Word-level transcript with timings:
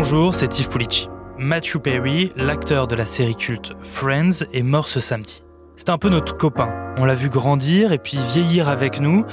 Bonjour, 0.00 0.32
c'est 0.32 0.46
Tiff 0.46 0.70
Pulici. 0.70 1.08
Matthew 1.38 1.78
Perry, 1.78 2.30
l'acteur 2.36 2.86
de 2.86 2.94
la 2.94 3.04
série 3.04 3.34
culte 3.34 3.72
Friends, 3.82 4.44
est 4.52 4.62
mort 4.62 4.86
ce 4.86 5.00
samedi. 5.00 5.42
C'était 5.74 5.90
un 5.90 5.98
peu 5.98 6.08
notre 6.08 6.36
copain. 6.36 6.72
On 6.98 7.04
l'a 7.04 7.16
vu 7.16 7.28
grandir 7.28 7.90
et 7.90 7.98
puis 7.98 8.16
vieillir 8.32 8.68
avec 8.68 9.00
nous 9.00 9.24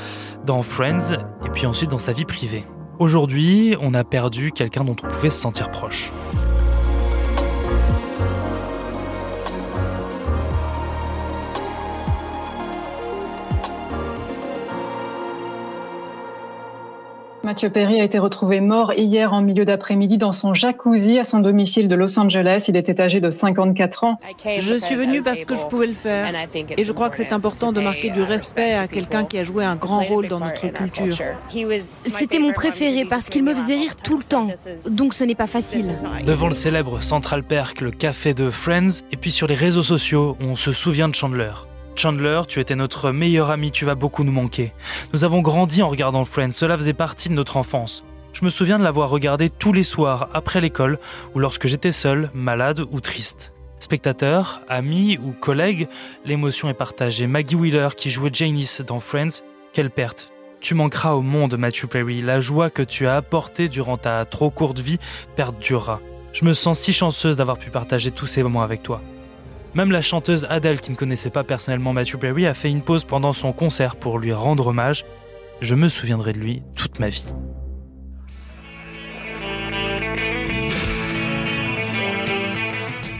dans 0.43 0.63
Friends 0.63 1.13
et 1.45 1.49
puis 1.49 1.67
ensuite 1.67 1.91
dans 1.91 1.99
sa 1.99 2.13
vie 2.13 2.25
privée. 2.25 2.63
Aujourd'hui, 2.97 3.75
on 3.79 3.93
a 3.93 4.03
perdu 4.03 4.51
quelqu'un 4.51 4.83
dont 4.83 4.95
on 5.03 5.07
pouvait 5.07 5.29
se 5.29 5.39
sentir 5.39 5.69
proche. 5.69 6.11
Mathieu 17.45 17.69
Perry 17.69 18.01
a 18.01 18.03
été 18.03 18.17
retrouvé 18.17 18.59
mort 18.59 18.93
hier 18.93 19.31
en 19.31 19.43
milieu 19.43 19.65
d'après-midi 19.65 20.17
dans 20.17 20.31
son 20.31 20.55
jacuzzi 20.55 21.19
à 21.19 21.23
son 21.23 21.41
domicile 21.41 21.87
de 21.87 21.93
Los 21.93 22.17
Angeles. 22.17 22.65
Il 22.69 22.75
était 22.75 22.99
âgé 22.99 23.21
de 23.21 23.29
54 23.29 24.03
ans. 24.03 24.19
Je 24.57 24.73
suis 24.73 24.95
venu 24.95 25.21
parce 25.21 25.43
que 25.43 25.53
je 25.53 25.63
pouvais 25.67 25.85
le 25.85 25.93
faire. 25.93 26.33
Et 26.75 26.83
je 26.83 26.91
crois 26.91 27.11
que 27.11 27.17
c'est 27.17 27.33
important 27.33 27.71
de 27.71 27.81
marquer 27.81 28.09
du 28.09 28.23
respect 28.23 28.73
à 28.73 28.87
quelqu'un 28.87 29.25
qui 29.25 29.37
a 29.37 29.43
joué 29.43 29.63
un 29.63 29.75
grand 29.75 30.01
rôle 30.01 30.27
dans 30.27 30.39
notre 30.39 30.69
culture. 30.69 31.15
C'était 31.79 32.39
mon 32.39 32.51
préféré 32.51 33.05
parce 33.05 33.29
qu'il 33.29 33.43
me 33.43 33.53
faisait 33.53 33.75
rire 33.75 33.95
tout 33.95 34.17
le 34.17 34.23
temps. 34.23 34.47
Donc 34.89 35.13
ce 35.13 35.23
n'est 35.23 35.35
pas 35.35 35.45
facile. 35.45 35.93
Devant 36.25 36.47
le 36.47 36.55
célèbre 36.55 37.03
Central 37.03 37.43
Perk, 37.43 37.79
le 37.79 37.91
café 37.91 38.33
de 38.33 38.49
Friends, 38.49 39.03
et 39.11 39.17
puis 39.17 39.31
sur 39.31 39.45
les 39.45 39.53
réseaux 39.53 39.83
sociaux, 39.83 40.35
on 40.41 40.55
se 40.55 40.71
souvient 40.71 41.09
de 41.09 41.13
Chandler. 41.13 41.51
Chandler, 41.95 42.41
tu 42.47 42.59
étais 42.59 42.75
notre 42.75 43.11
meilleur 43.11 43.51
ami, 43.51 43.71
tu 43.71 43.85
vas 43.85 43.95
beaucoup 43.95 44.23
nous 44.23 44.31
manquer. 44.31 44.73
Nous 45.13 45.23
avons 45.23 45.41
grandi 45.41 45.81
en 45.81 45.87
regardant 45.87 46.25
Friends, 46.25 46.51
cela 46.51 46.77
faisait 46.77 46.93
partie 46.93 47.29
de 47.29 47.33
notre 47.33 47.55
enfance. 47.57 48.03
Je 48.33 48.43
me 48.43 48.49
souviens 48.49 48.77
de 48.77 48.83
l'avoir 48.83 49.09
regardé 49.09 49.49
tous 49.49 49.71
les 49.71 49.83
soirs 49.83 50.27
après 50.33 50.59
l'école 50.59 50.99
ou 51.33 51.39
lorsque 51.39 51.67
j'étais 51.67 51.93
seul, 51.93 52.29
malade 52.33 52.81
ou 52.91 52.99
triste. 52.99 53.53
Spectateurs, 53.79 54.61
amis 54.67 55.17
ou 55.17 55.31
collègues, 55.31 55.87
l'émotion 56.25 56.67
est 56.67 56.73
partagée. 56.73 57.27
Maggie 57.27 57.55
Wheeler 57.55 57.89
qui 57.95 58.09
jouait 58.09 58.29
Janice 58.33 58.81
dans 58.81 58.99
Friends, 58.99 59.41
quelle 59.71 59.89
perte. 59.89 60.31
Tu 60.59 60.73
manqueras 60.73 61.13
au 61.13 61.21
monde, 61.21 61.55
Matthew 61.57 61.85
Perry. 61.87 62.21
La 62.21 62.41
joie 62.41 62.69
que 62.69 62.81
tu 62.81 63.07
as 63.07 63.15
apportée 63.15 63.69
durant 63.69 63.97
ta 63.97 64.25
trop 64.25 64.49
courte 64.49 64.79
vie 64.79 64.97
perdurera. 65.37 66.01
Je 66.33 66.43
me 66.43 66.53
sens 66.53 66.79
si 66.79 66.91
chanceuse 66.91 67.37
d'avoir 67.37 67.57
pu 67.57 67.69
partager 67.69 68.11
tous 68.11 68.25
ces 68.25 68.43
moments 68.43 68.63
avec 68.63 68.83
toi. 68.83 69.01
Même 69.75 69.91
la 69.91 70.01
chanteuse 70.01 70.47
Adele, 70.49 70.79
qui 70.79 70.91
ne 70.91 70.95
connaissait 70.95 71.29
pas 71.29 71.43
personnellement 71.43 71.91
Matthew 71.91 72.15
Perry, 72.15 72.47
a 72.47 72.53
fait 72.53 72.69
une 72.69 72.81
pause 72.81 73.03
pendant 73.03 73.33
son 73.33 73.51
concert 73.51 73.97
pour 73.97 74.19
lui 74.19 74.31
rendre 74.31 74.67
hommage. 74.67 75.03
Je 75.59 75.75
me 75.75 75.89
souviendrai 75.89 76.31
de 76.31 76.39
lui 76.39 76.63
toute 76.77 76.99
ma 76.99 77.09
vie. 77.09 77.33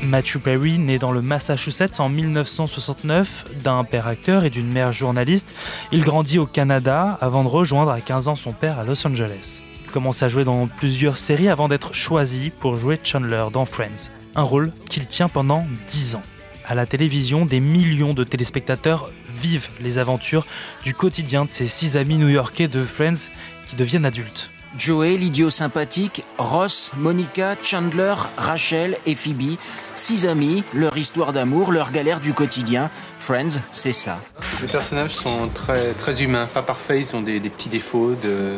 Matthew 0.04 0.38
Perry, 0.38 0.80
né 0.80 0.98
dans 0.98 1.12
le 1.12 1.22
Massachusetts 1.22 2.00
en 2.00 2.08
1969 2.08 3.62
d'un 3.62 3.84
père 3.84 4.08
acteur 4.08 4.46
et 4.46 4.50
d'une 4.50 4.72
mère 4.72 4.94
journaliste, 4.94 5.54
il 5.92 6.06
grandit 6.06 6.40
au 6.40 6.46
Canada 6.46 7.18
avant 7.20 7.44
de 7.44 7.50
rejoindre 7.50 7.92
à 7.92 8.00
15 8.00 8.30
ans 8.30 8.38
son 8.38 8.54
père 8.54 8.80
à 8.80 8.86
Los 8.86 9.06
Angeles. 9.06 9.62
Il 9.84 9.92
commence 9.92 10.24
à 10.24 10.30
jouer 10.30 10.46
dans 10.46 10.68
plusieurs 10.68 11.18
séries 11.18 11.50
avant 11.50 11.68
d'être 11.68 11.94
choisi 11.94 12.50
pour 12.50 12.78
jouer 12.78 12.98
Chandler 13.04 13.48
dans 13.52 13.66
Friends, 13.66 14.10
un 14.36 14.44
rôle 14.44 14.72
qu'il 14.90 15.06
tient 15.06 15.28
pendant 15.28 15.66
10 15.88 16.16
ans 16.16 16.22
à 16.68 16.76
la 16.76 16.86
télévision, 16.86 17.46
des 17.46 17.60
millions 17.60 18.14
de 18.14 18.24
téléspectateurs 18.24 19.12
vivent 19.34 19.70
les 19.82 20.00
aventures 20.00 20.46
du 20.84 20.94
quotidien 20.94 21.46
de 21.46 21.50
ces 21.50 21.68
six 21.68 21.98
amis 21.98 22.18
new-yorkais 22.18 22.68
de 22.68 22.84
Friends 22.84 23.30
qui 23.68 23.76
deviennent 23.76 24.06
adultes. 24.06 24.50
Joey, 24.78 25.16
l'idiot 25.16 25.50
sympathique, 25.50 26.26
Ross, 26.38 26.92
Monica, 26.98 27.56
Chandler, 27.62 28.16
Rachel 28.38 28.98
et 29.06 29.16
Phoebe, 29.16 29.58
six 29.96 30.26
amis, 30.26 30.66
leur 30.74 30.98
histoire 30.98 31.32
d'amour, 31.32 31.72
leur 31.72 31.92
galère 31.92 32.20
du 32.20 32.34
quotidien. 32.34 32.90
Friends, 33.18 33.62
c'est 33.72 33.94
ça. 33.94 34.20
Les 34.62 34.68
personnages 34.68 35.16
sont 35.16 35.48
très, 35.48 35.94
très 35.94 36.24
humains, 36.24 36.50
pas 36.54 36.62
parfaits, 36.62 37.00
ils 37.00 37.16
ont 37.16 37.22
des, 37.22 37.40
petits 37.40 37.70
défauts 37.70 38.16
de 38.16 38.58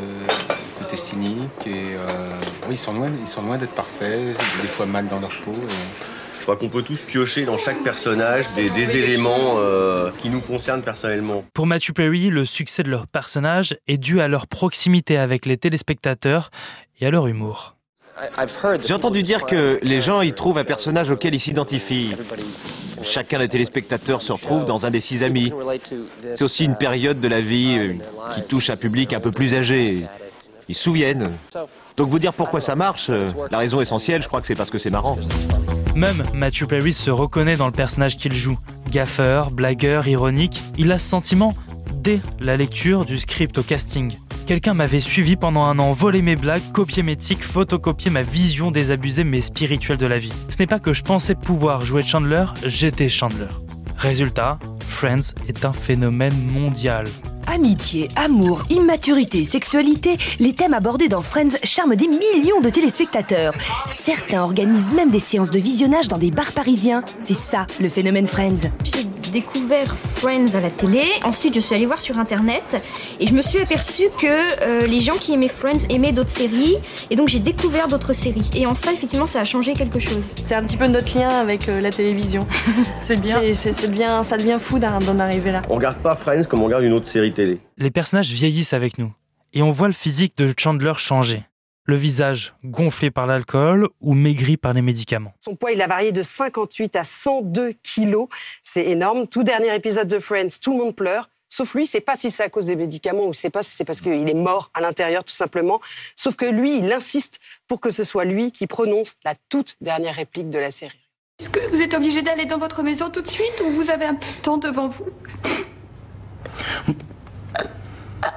côté 0.80 0.98
cynique 0.98 1.68
et 1.68 1.94
euh, 1.94 2.32
oui, 2.68 2.74
ils 2.74 2.78
sont 2.78 2.94
loin, 2.94 3.12
ils 3.22 3.28
sont 3.28 3.44
loin 3.44 3.58
d'être 3.58 3.76
parfaits, 3.76 4.36
des 4.62 4.68
fois 4.68 4.88
mal 4.88 5.08
dans 5.08 5.20
leur 5.20 5.38
peau. 5.42 5.54
Crois 6.48 6.56
qu'on 6.56 6.70
peut 6.70 6.82
tous 6.82 7.02
piocher 7.02 7.44
dans 7.44 7.58
chaque 7.58 7.84
personnage 7.84 8.48
des, 8.56 8.96
éléments 8.96 9.56
euh, 9.58 10.12
qui 10.18 10.30
nous 10.30 10.40
concernent 10.40 10.82
personnellement. 10.82 11.44
Pour 11.54 11.68
Matthew 11.68 11.92
Perry, 11.92 12.30
le 12.30 12.46
succès 12.46 12.84
de 12.84 12.90
leur 12.90 13.06
personnage 13.06 13.76
est 13.86 13.98
dû 13.98 14.22
à 14.22 14.30
leur 14.30 14.48
proximité 14.48 15.18
avec 15.18 15.46
les 15.46 15.58
téléspectateurs 15.58 16.50
et 17.02 17.06
à 17.06 17.12
leur 17.12 17.28
humour. 17.28 17.76
J'ai 18.86 18.94
entendu 18.94 19.24
dire 19.24 19.46
que 19.46 19.78
les 19.84 20.00
gens 20.00 20.22
y 20.22 20.34
trouvent 20.34 20.58
un 20.58 20.64
personnage 20.64 21.10
auquel 21.10 21.36
ils 21.36 21.42
s'identifient. 21.42 22.16
Chacun 23.14 23.40
des 23.40 23.50
téléspectateurs 23.50 24.22
se 24.22 24.32
retrouve 24.32 24.66
dans 24.66 24.86
un 24.86 24.92
des 24.92 25.02
six 25.02 25.24
amis. 25.24 25.52
C'est 26.36 26.46
aussi 26.46 26.64
une 26.64 26.78
période 26.78 27.20
de 27.20 27.28
la 27.28 27.42
vie 27.42 27.78
euh, 27.78 28.36
qui 28.36 28.48
touche 28.48 28.70
un 28.70 28.78
public 28.78 29.12
un 29.12 29.20
peu 29.20 29.32
plus 29.32 29.54
âgé. 29.54 30.06
Ils 30.70 30.76
se 30.76 30.84
souviennent. 30.84 31.34
Donc 31.98 32.08
vous 32.08 32.20
dire 32.20 32.34
pourquoi 32.34 32.62
ça 32.62 32.76
marche, 32.76 33.10
euh, 33.10 33.32
la 33.52 33.58
raison 33.58 33.82
essentielle, 33.82 34.24
je 34.24 34.30
crois 34.30 34.40
que 34.40 34.48
c'est 34.48 34.56
parce 34.56 34.70
que 34.70 34.80
c'est 34.80 34.92
marrant. 34.92 35.18
Même 35.98 36.24
Matthew 36.36 36.68
Perry 36.68 36.94
se 36.94 37.10
reconnaît 37.10 37.56
dans 37.56 37.66
le 37.66 37.72
personnage 37.72 38.18
qu'il 38.18 38.36
joue. 38.36 38.60
Gaffeur, 38.92 39.50
blagueur, 39.50 40.08
ironique, 40.08 40.62
il 40.78 40.92
a 40.92 41.00
ce 41.00 41.10
sentiment 41.10 41.56
dès 41.92 42.22
la 42.40 42.56
lecture 42.56 43.04
du 43.04 43.18
script 43.18 43.58
au 43.58 43.64
casting. 43.64 44.16
Quelqu'un 44.46 44.76
m'avait 44.76 45.00
suivi 45.00 45.36
pendant 45.36 45.64
un 45.64 45.80
an, 45.80 45.94
volé 45.94 46.22
mes 46.22 46.36
blagues, 46.36 46.62
copié 46.72 47.02
mes 47.02 47.16
tics, 47.16 47.42
photocopié 47.42 48.12
ma 48.12 48.22
vision 48.22 48.70
désabusée 48.70 49.24
mais 49.24 49.42
spirituelle 49.42 49.98
de 49.98 50.06
la 50.06 50.20
vie. 50.20 50.32
Ce 50.52 50.58
n'est 50.60 50.68
pas 50.68 50.80
que 50.80 50.94
je 50.94 51.02
pensais 51.02 51.34
pouvoir 51.34 51.84
jouer 51.84 52.04
Chandler, 52.04 52.46
j'étais 52.64 53.10
Chandler. 53.10 53.48
Résultat, 53.98 54.60
Friends 54.88 55.34
est 55.48 55.66
un 55.66 55.74
phénomène 55.74 56.40
mondial. 56.54 57.08
Amitié, 57.48 58.10
amour, 58.16 58.64
immaturité, 58.70 59.46
sexualité, 59.46 60.18
les 60.40 60.54
thèmes 60.54 60.74
abordés 60.74 61.08
dans 61.08 61.22
Friends 61.22 61.58
charment 61.64 61.96
des 61.96 62.08
millions 62.08 62.60
de 62.62 62.70
téléspectateurs. 62.70 63.54
Certains 63.88 64.44
organisent 64.44 64.92
même 64.92 65.12
des 65.12 65.20
séances 65.20 65.50
de 65.50 65.60
visionnage 65.60 66.10
dans 66.10 66.18
des 66.18 66.32
bars 66.32 66.52
parisiens. 66.52 67.04
C'est 67.20 67.34
ça 67.34 67.66
le 67.80 67.90
phénomène 67.90 68.28
Friends 68.28 68.70
découvert 69.38 69.96
Friends 70.16 70.56
à 70.56 70.60
la 70.60 70.72
télé. 70.72 71.04
Ensuite, 71.24 71.54
je 71.54 71.60
suis 71.60 71.76
allée 71.76 71.86
voir 71.86 72.00
sur 72.00 72.18
Internet 72.18 72.84
et 73.20 73.28
je 73.28 73.36
me 73.36 73.44
suis 73.44 73.60
aperçue 73.60 74.10
que 74.20 74.26
euh, 74.64 74.88
les 74.88 75.00
gens 75.00 75.14
qui 75.14 75.32
aimaient 75.32 75.48
Friends 75.48 75.86
aimaient 75.92 76.12
d'autres 76.12 76.32
séries. 76.32 76.76
Et 77.12 77.16
donc, 77.16 77.28
j'ai 77.28 77.38
découvert 77.38 77.88
d'autres 77.88 78.14
séries. 78.14 78.50
Et 78.56 78.66
en 78.66 78.74
ça, 78.74 78.92
effectivement, 78.92 79.28
ça 79.28 79.42
a 79.42 79.44
changé 79.44 79.74
quelque 79.74 80.00
chose. 80.00 80.28
C'est 80.44 80.56
un 80.56 80.64
petit 80.64 80.76
peu 80.76 80.88
notre 80.88 81.16
lien 81.16 81.30
avec 81.30 81.70
euh, 81.70 81.82
la 81.82 81.92
télévision. 81.92 82.48
c'est 83.00 83.22
bien. 83.22 83.40
C'est 83.54 83.92
bien, 83.92 84.24
ça 84.24 84.38
devient 84.38 84.58
fou 84.60 84.80
d'en 84.80 85.20
arriver 85.20 85.52
là. 85.52 85.62
On 85.70 85.76
regarde 85.76 85.98
pas 85.98 86.16
Friends 86.16 86.46
comme 86.50 86.64
on 86.64 86.66
regarde 86.66 86.84
une 86.84 86.94
autre 86.94 87.08
série 87.08 87.32
télé. 87.32 87.60
Les 87.78 87.92
personnages 87.92 88.32
vieillissent 88.32 88.74
avec 88.74 88.98
nous. 88.98 89.14
Et 89.54 89.62
on 89.62 89.70
voit 89.70 89.88
le 89.88 89.94
physique 89.94 90.36
de 90.38 90.52
Chandler 90.58 90.94
changer 90.98 91.44
le 91.88 91.96
visage 91.96 92.54
gonflé 92.64 93.10
par 93.10 93.26
l'alcool 93.26 93.90
ou 94.02 94.14
maigri 94.14 94.58
par 94.58 94.74
les 94.74 94.82
médicaments. 94.82 95.34
Son 95.40 95.56
poids, 95.56 95.72
il 95.72 95.82
a 95.82 95.88
varié 95.88 96.12
de 96.12 96.22
58 96.22 96.96
à 96.98 97.04
102 97.04 97.74
kilos. 97.82 98.28
C'est 98.64 98.86
énorme. 98.86 99.26
Tout 99.28 99.44
dernier 99.44 99.74
épisode 99.74 100.08
de 100.08 100.20
Friends, 100.20 100.60
tout 100.62 100.78
le 100.78 100.84
monde 100.84 100.96
pleure. 100.96 101.30
Sauf 101.50 101.74
lui, 101.74 101.86
c'est 101.86 102.02
pas 102.02 102.18
si 102.18 102.30
c'est 102.30 102.44
à 102.44 102.50
cause 102.50 102.66
des 102.66 102.76
médicaments 102.76 103.26
ou 103.26 103.34
c'est 103.34 103.50
pas 103.50 103.64
si 103.64 103.72
c'est 103.72 103.86
parce 103.86 104.02
qu'il 104.02 104.30
est 104.30 104.34
mort 104.34 104.70
à 104.74 104.82
l'intérieur 104.82 105.24
tout 105.24 105.34
simplement. 105.34 105.80
Sauf 106.18 106.36
que 106.36 106.46
lui, 106.46 106.78
il 106.78 106.92
insiste 106.92 107.40
pour 107.68 107.80
que 107.80 107.90
ce 107.90 108.04
soit 108.04 108.26
lui 108.26 108.52
qui 108.52 108.68
prononce 108.68 109.14
la 109.24 109.34
toute 109.50 109.78
dernière 109.80 110.16
réplique 110.16 110.50
de 110.50 110.60
la 110.60 110.72
série. 110.72 111.00
Est-ce 111.40 111.50
que 111.50 111.70
vous 111.70 111.82
êtes 111.82 111.94
obligé 111.94 112.22
d'aller 112.22 112.46
dans 112.46 112.58
votre 112.58 112.84
maison 112.84 113.10
tout 113.10 113.22
de 113.22 113.30
suite 113.30 113.64
ou 113.66 113.72
vous 113.72 113.90
avez 113.90 114.06
un 114.06 114.16
peu 114.16 114.26
de 114.26 114.42
temps 114.42 114.58
devant 114.58 114.90
vous? 114.90 115.06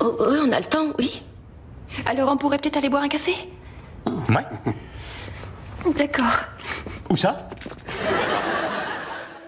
Oh, 0.01 0.17
Oui, 0.21 0.39
on 0.41 0.53
a 0.53 0.61
le 0.61 0.67
temps, 0.69 0.93
oui. 0.99 1.23
Alors 2.07 2.29
on 2.31 2.37
pourrait 2.37 2.59
peut-être 2.59 2.77
aller 2.77 2.89
boire 2.91 3.03
un 3.03 3.09
café 3.09 3.33
Ouais. 4.07 4.45
D'accord. 5.97 6.45
Où 7.11 7.17
ça? 7.17 7.49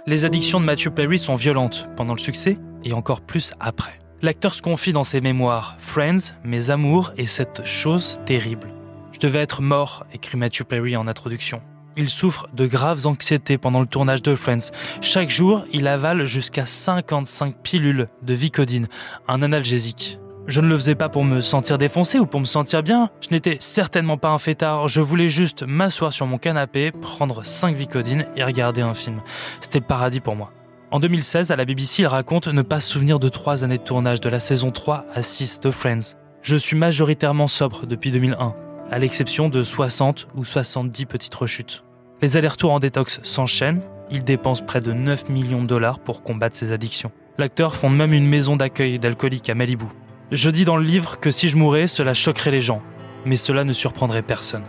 Les 0.06 0.24
addictions 0.24 0.60
de 0.60 0.64
Matthew 0.64 0.88
Perry 0.90 1.18
sont 1.18 1.36
violentes 1.36 1.88
pendant 1.96 2.14
le 2.14 2.20
succès 2.20 2.58
et 2.84 2.92
encore 2.92 3.20
plus 3.20 3.52
après. 3.60 4.00
L'acteur 4.20 4.54
se 4.54 4.62
confie 4.62 4.92
dans 4.92 5.04
ses 5.04 5.20
mémoires 5.20 5.76
Friends, 5.78 6.34
mes 6.44 6.70
amours 6.70 7.12
et 7.16 7.26
cette 7.26 7.64
chose 7.64 8.20
terrible. 8.26 8.72
Je 9.12 9.18
devais 9.20 9.40
être 9.40 9.62
mort, 9.62 10.04
écrit 10.12 10.36
Matthew 10.36 10.64
Perry 10.64 10.96
en 10.96 11.06
introduction. 11.06 11.62
Il 11.96 12.08
souffre 12.08 12.48
de 12.54 12.66
graves 12.66 13.06
anxiétés 13.06 13.58
pendant 13.58 13.80
le 13.80 13.86
tournage 13.86 14.22
de 14.22 14.34
Friends. 14.34 14.70
Chaque 15.02 15.28
jour, 15.28 15.64
il 15.72 15.86
avale 15.86 16.24
jusqu'à 16.24 16.66
55 16.66 17.56
pilules 17.62 18.08
de 18.22 18.34
Vicodine, 18.34 18.88
un 19.28 19.42
analgésique. 19.42 20.18
Je 20.48 20.60
ne 20.60 20.66
le 20.66 20.76
faisais 20.76 20.94
pas 20.96 21.08
pour 21.08 21.24
me 21.24 21.40
sentir 21.40 21.78
défoncé 21.78 22.18
ou 22.18 22.26
pour 22.26 22.40
me 22.40 22.46
sentir 22.46 22.82
bien. 22.82 23.10
Je 23.20 23.28
n'étais 23.30 23.56
certainement 23.60 24.16
pas 24.16 24.30
un 24.30 24.38
fêtard. 24.38 24.88
Je 24.88 25.00
voulais 25.00 25.28
juste 25.28 25.62
m'asseoir 25.62 26.12
sur 26.12 26.26
mon 26.26 26.38
canapé, 26.38 26.90
prendre 26.90 27.44
5 27.44 27.76
vicodines 27.76 28.26
et 28.36 28.42
regarder 28.42 28.80
un 28.80 28.94
film. 28.94 29.20
C'était 29.60 29.78
le 29.78 29.84
paradis 29.86 30.20
pour 30.20 30.34
moi. 30.34 30.52
En 30.90 31.00
2016, 31.00 31.52
à 31.52 31.56
la 31.56 31.64
BBC, 31.64 32.02
il 32.02 32.06
raconte 32.06 32.48
ne 32.48 32.62
pas 32.62 32.80
se 32.80 32.90
souvenir 32.90 33.18
de 33.18 33.28
3 33.28 33.64
années 33.64 33.78
de 33.78 33.82
tournage 33.82 34.20
de 34.20 34.28
la 34.28 34.40
saison 34.40 34.72
3 34.72 35.06
à 35.14 35.22
6 35.22 35.60
de 35.60 35.70
Friends. 35.70 36.16
Je 36.42 36.56
suis 36.56 36.76
majoritairement 36.76 37.48
sobre 37.48 37.86
depuis 37.86 38.10
2001. 38.10 38.54
à 38.90 38.98
l'exception 38.98 39.48
de 39.48 39.62
60 39.62 40.28
ou 40.36 40.44
70 40.44 41.06
petites 41.06 41.34
rechutes. 41.34 41.82
Les 42.20 42.36
allers-retours 42.36 42.72
en 42.72 42.78
détox 42.78 43.20
s'enchaînent, 43.22 43.80
il 44.10 44.22
dépense 44.22 44.60
près 44.60 44.82
de 44.82 44.92
9 44.92 45.30
millions 45.30 45.62
de 45.62 45.66
dollars 45.66 45.98
pour 45.98 46.22
combattre 46.22 46.56
ses 46.56 46.72
addictions. 46.72 47.10
L'acteur 47.38 47.74
fonde 47.74 47.96
même 47.96 48.12
une 48.12 48.26
maison 48.26 48.54
d'accueil 48.54 48.98
d'alcooliques 48.98 49.48
à 49.48 49.54
Malibu. 49.54 49.86
Je 50.32 50.48
dis 50.48 50.64
dans 50.64 50.78
le 50.78 50.82
livre 50.82 51.20
que 51.20 51.30
si 51.30 51.50
je 51.50 51.58
mourais, 51.58 51.86
cela 51.86 52.14
choquerait 52.14 52.50
les 52.50 52.62
gens, 52.62 52.80
mais 53.26 53.36
cela 53.36 53.64
ne 53.64 53.74
surprendrait 53.74 54.22
personne. 54.22 54.62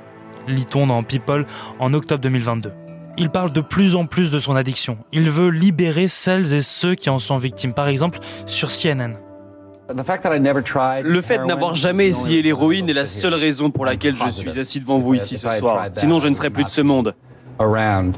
Lit-on 0.46 0.88
dans 0.88 1.04
People 1.04 1.46
en 1.80 1.94
octobre 1.94 2.22
2022. 2.22 2.74
Il 3.18 3.30
parle 3.30 3.54
de 3.54 3.62
plus 3.62 3.96
en 3.96 4.06
plus 4.06 4.30
de 4.30 4.40
son 4.40 4.58
addiction. 4.58 4.98
Il 5.14 5.32
veut 5.32 5.48
libérer 5.48 6.10
celles 6.10 6.54
et 6.54 6.62
ceux 6.62 6.96
qui 6.96 7.10
en 7.10 7.18
sont 7.18 7.38
victimes, 7.38 7.72
par 7.72 7.88
exemple 7.88 8.20
sur 8.46 8.68
CNN. 8.68 9.14
Le 9.90 11.22
fait 11.22 11.38
de 11.38 11.46
n'avoir 11.46 11.76
jamais 11.76 12.08
essayé 12.08 12.42
l'héroïne 12.42 12.90
est 12.90 12.94
la 12.94 13.06
seule 13.06 13.34
raison 13.34 13.72
pour 13.72 13.86
laquelle 13.86 14.18
je 14.18 14.30
suis 14.32 14.60
assis 14.60 14.82
devant 14.82 14.98
vous 14.98 15.14
ici 15.14 15.38
ce 15.38 15.50
soir. 15.50 15.88
Sinon, 15.94 16.20
je 16.20 16.28
ne 16.28 16.34
serais 16.34 16.50
plus 16.50 16.66
de 16.66 16.70
ce 16.70 16.82
monde. 16.82 17.16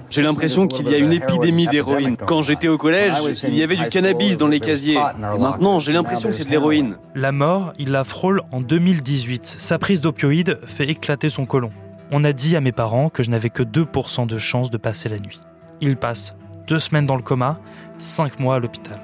J'ai 0.10 0.22
l'impression 0.22 0.68
qu'il 0.68 0.90
y 0.90 0.94
a 0.94 0.98
une 0.98 1.14
épidémie 1.14 1.68
d'héroïne. 1.68 2.18
Quand 2.18 2.42
j'étais 2.42 2.68
au 2.68 2.78
collège, 2.78 3.14
il 3.44 3.56
y 3.56 3.64
avait 3.64 3.76
du 3.76 3.88
cannabis 3.88 4.38
dans 4.38 4.48
les 4.48 4.60
casiers. 4.60 5.00
maintenant, 5.18 5.80
j'ai 5.80 5.94
l'impression 5.94 6.30
que 6.30 6.36
c'est 6.36 6.46
de 6.46 6.50
l'héroïne. 6.50 6.98
La 7.16 7.32
mort, 7.32 7.74
il 7.78 7.92
la 7.92 8.04
frôle 8.04 8.42
en 8.52 8.62
2018. 8.62 9.46
Sa 9.58 9.78
prise 9.78 10.02
d'opioïdes 10.02 10.60
fait 10.66 10.88
éclater 10.88 11.30
son 11.30 11.46
côlon. 11.46 11.72
On 12.12 12.24
a 12.24 12.34
dit 12.34 12.56
à 12.56 12.62
mes 12.62 12.72
parents 12.72 13.10
que 13.10 13.24
je 13.24 13.30
n'avais 13.30 13.50
que 13.50 13.64
2% 13.64 14.28
de 14.28 14.38
chance 14.38 14.70
de 14.70 14.78
passer 14.78 15.10
la 15.10 15.20
nuit. 15.20 15.42
Il 15.81 15.98
passe 15.98 16.36
deux 16.68 16.80
semaines 16.80 17.06
dans 17.06 17.16
le 17.16 17.22
coma, 17.22 17.60
cinq 18.00 18.40
mois 18.40 18.56
à 18.56 18.60
l'hôpital. 18.60 19.00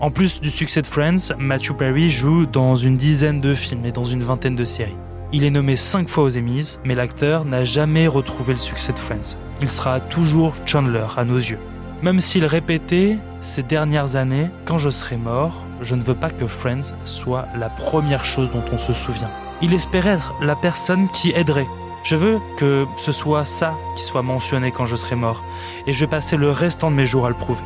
En 0.00 0.10
plus 0.10 0.40
du 0.40 0.50
succès 0.50 0.82
de 0.82 0.86
Friends, 0.86 1.34
Matthew 1.38 1.72
Perry 1.76 2.10
joue 2.10 2.46
dans 2.46 2.76
une 2.76 2.96
dizaine 2.96 3.40
de 3.40 3.54
films 3.54 3.86
et 3.86 3.92
dans 3.92 4.04
une 4.04 4.22
vingtaine 4.22 4.56
de 4.56 4.64
séries. 4.64 4.96
Il 5.36 5.42
est 5.42 5.50
nommé 5.50 5.74
cinq 5.74 6.08
fois 6.08 6.22
aux 6.22 6.38
Emmys, 6.38 6.78
mais 6.84 6.94
l'acteur 6.94 7.44
n'a 7.44 7.64
jamais 7.64 8.06
retrouvé 8.06 8.52
le 8.52 8.60
succès 8.60 8.92
de 8.92 8.98
Friends. 9.00 9.36
Il 9.60 9.68
sera 9.68 9.98
toujours 9.98 10.54
Chandler 10.64 11.06
à 11.16 11.24
nos 11.24 11.38
yeux. 11.38 11.58
Même 12.02 12.20
s'il 12.20 12.46
répétait 12.46 13.18
ces 13.40 13.64
dernières 13.64 14.14
années, 14.14 14.46
quand 14.64 14.78
je 14.78 14.90
serai 14.90 15.16
mort, 15.16 15.64
je 15.80 15.96
ne 15.96 16.04
veux 16.04 16.14
pas 16.14 16.30
que 16.30 16.46
Friends 16.46 16.94
soit 17.04 17.48
la 17.56 17.68
première 17.68 18.24
chose 18.24 18.52
dont 18.52 18.62
on 18.72 18.78
se 18.78 18.92
souvient. 18.92 19.28
Il 19.60 19.74
espérait 19.74 20.10
être 20.10 20.34
la 20.40 20.54
personne 20.54 21.08
qui 21.08 21.32
aiderait. 21.32 21.66
Je 22.04 22.14
veux 22.14 22.38
que 22.56 22.86
ce 22.96 23.10
soit 23.10 23.44
ça 23.44 23.74
qui 23.96 24.04
soit 24.04 24.22
mentionné 24.22 24.70
quand 24.70 24.86
je 24.86 24.94
serai 24.94 25.16
mort, 25.16 25.42
et 25.88 25.92
je 25.92 25.98
vais 25.98 26.06
passer 26.06 26.36
le 26.36 26.52
restant 26.52 26.92
de 26.92 26.96
mes 26.96 27.08
jours 27.08 27.26
à 27.26 27.30
le 27.30 27.34
prouver. 27.34 27.64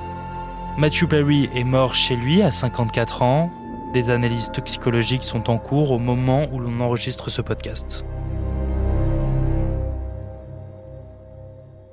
Matthew 0.78 1.04
Perry 1.04 1.50
est 1.54 1.64
mort 1.64 1.94
chez 1.94 2.16
lui 2.16 2.40
à 2.40 2.50
54 2.50 3.20
ans. 3.20 3.50
Des 3.92 4.10
analyses 4.10 4.50
toxicologiques 4.52 5.24
sont 5.24 5.48
en 5.48 5.56
cours 5.56 5.92
au 5.92 5.98
moment 5.98 6.46
où 6.52 6.58
l'on 6.58 6.78
enregistre 6.80 7.30
ce 7.30 7.40
podcast. 7.40 8.04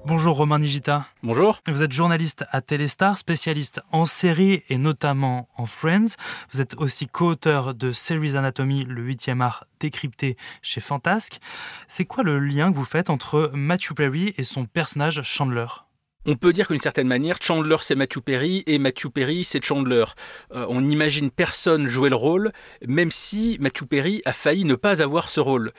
Bonjour 0.05 0.35
Romain 0.35 0.59
Nigita. 0.59 1.07
Bonjour. 1.23 1.61
Vous 1.67 1.83
êtes 1.83 1.93
journaliste 1.93 2.45
à 2.51 2.59
Téléstar, 2.59 3.17
spécialiste 3.17 3.81
en 3.93 4.05
séries 4.05 4.61
et 4.67 4.77
notamment 4.77 5.47
en 5.55 5.65
Friends. 5.65 6.17
Vous 6.51 6.59
êtes 6.59 6.75
aussi 6.75 7.07
co-auteur 7.07 7.73
de 7.73 7.93
Series 7.93 8.35
Anatomy, 8.35 8.83
le 8.83 9.01
huitième 9.01 9.41
art 9.41 9.63
décrypté 9.79 10.35
chez 10.61 10.81
Fantasque. 10.81 11.39
C'est 11.87 12.05
quoi 12.05 12.23
le 12.23 12.39
lien 12.39 12.71
que 12.71 12.75
vous 12.75 12.83
faites 12.83 13.09
entre 13.09 13.51
Matthew 13.53 13.93
Perry 13.93 14.33
et 14.37 14.43
son 14.43 14.65
personnage 14.65 15.21
Chandler? 15.23 15.84
On 16.25 16.35
peut 16.35 16.53
dire 16.53 16.67
qu'une 16.67 16.79
certaine 16.79 17.07
manière, 17.07 17.37
Chandler 17.41 17.77
c'est 17.81 17.95
Matthew 17.95 18.19
Perry 18.19 18.63
et 18.65 18.79
Matthew 18.79 19.09
Perry 19.09 19.43
c'est 19.43 19.63
Chandler. 19.63 20.05
Euh, 20.53 20.65
on 20.69 20.81
n'imagine 20.81 21.29
personne 21.29 21.87
jouer 21.87 22.09
le 22.09 22.15
rôle, 22.15 22.51
même 22.87 23.11
si 23.11 23.57
Matthew 23.59 23.85
Perry 23.85 24.21
a 24.25 24.33
failli 24.33 24.65
ne 24.65 24.75
pas 24.75 25.01
avoir 25.03 25.29
ce 25.29 25.39
rôle. 25.39 25.71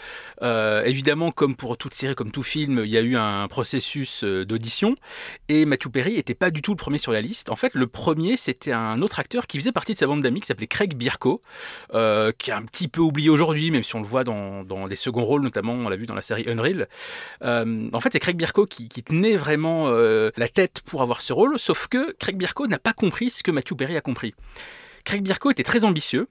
Euh, 0.43 0.85
évidemment, 0.85 1.33
comme 1.33 1.57
pour 1.57 1.77
toute 1.77 1.95
série, 1.95 2.15
comme 2.15 2.31
tout 2.31 2.43
film, 2.43 2.83
il 2.85 2.91
y 2.91 2.97
a 2.97 3.01
eu 3.01 3.17
un 3.17 3.49
processus 3.49 4.23
euh, 4.23 4.45
d'audition 4.45 4.95
et 5.49 5.65
Matthew 5.65 5.89
Perry 5.89 6.15
n'était 6.15 6.35
pas 6.35 6.51
du 6.51 6.63
tout 6.63 6.73
le 6.73 6.77
premier 6.77 6.99
sur 6.99 7.13
la 7.13 7.21
liste. 7.21 7.51
En 7.51 7.57
fait, 7.57 7.75
le 7.75 7.87
premier 7.87 8.37
c'était 8.37 8.73
un 8.73 9.03
autre 9.03 9.19
acteur 9.19 9.47
qui 9.47 9.59
faisait 9.59 9.73
partie 9.73 9.95
de 9.95 9.99
sa 9.99 10.07
bande 10.07 10.23
d'amis 10.23 10.41
qui 10.41 10.47
s'appelait 10.47 10.67
Craig 10.69 10.95
Bierko, 10.95 11.43
qui 11.91 12.51
est 12.51 12.55
un 12.55 12.63
petit 12.63 12.89
peu 12.89 13.01
oublié 13.01 13.31
aujourd'hui, 13.31 13.71
même 13.71 13.83
si 13.83 13.97
on 13.97 14.01
le 14.01 14.07
voit 14.07 14.25
dans, 14.25 14.65
des 14.87 14.97
seconds 14.97 15.25
rôles, 15.25 15.43
notamment 15.43 15.73
on 15.73 15.89
l'a 15.89 15.97
vu 15.97 16.07
dans 16.07 16.15
la 16.15 16.23
série 16.23 16.45
Unreal. 16.49 16.89
en 17.43 18.01
fait, 18.01 18.13
c'est 18.13 18.21
Craig 18.21 18.37
Bierko 18.37 18.67
qui, 18.67 18.89
qui 18.89 19.03
tenait 19.03 19.37
vraiment 19.37 19.91
la 20.37 20.49
tête 20.49 20.83
pour 20.85 21.03
avoir 21.03 21.21
ce 21.21 21.33
rôle, 21.33 21.59
sauf 21.59 21.87
que 21.89 22.13
Craig 22.19 22.37
Bierko 22.37 22.67
n'a 22.67 22.79
pas 22.79 22.93
compris 22.93 23.31
ce 23.31 23.43
que 23.43 23.51
Matthew 23.51 23.75
Perry 23.75 23.97
a 23.97 24.01
compris. 24.01 24.35
Craig 25.05 25.23
Bierko 25.23 25.51
était 25.51 25.63
très 25.63 25.85
ambitieux 25.85 26.29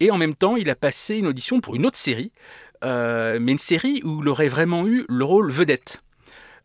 et 0.00 0.10
en 0.10 0.18
même 0.18 0.34
temps 0.34 0.56
il 0.56 0.68
a 0.68 0.74
passé 0.74 1.16
une 1.16 1.26
audition 1.26 1.60
pour 1.60 1.76
une 1.76 1.86
autre 1.86 1.96
série, 1.96 2.32
euh, 2.84 3.38
mais 3.40 3.52
une 3.52 3.58
série 3.58 4.02
où 4.04 4.22
il 4.22 4.28
aurait 4.28 4.48
vraiment 4.48 4.86
eu 4.86 5.04
le 5.08 5.24
rôle 5.24 5.50
vedette. 5.50 6.00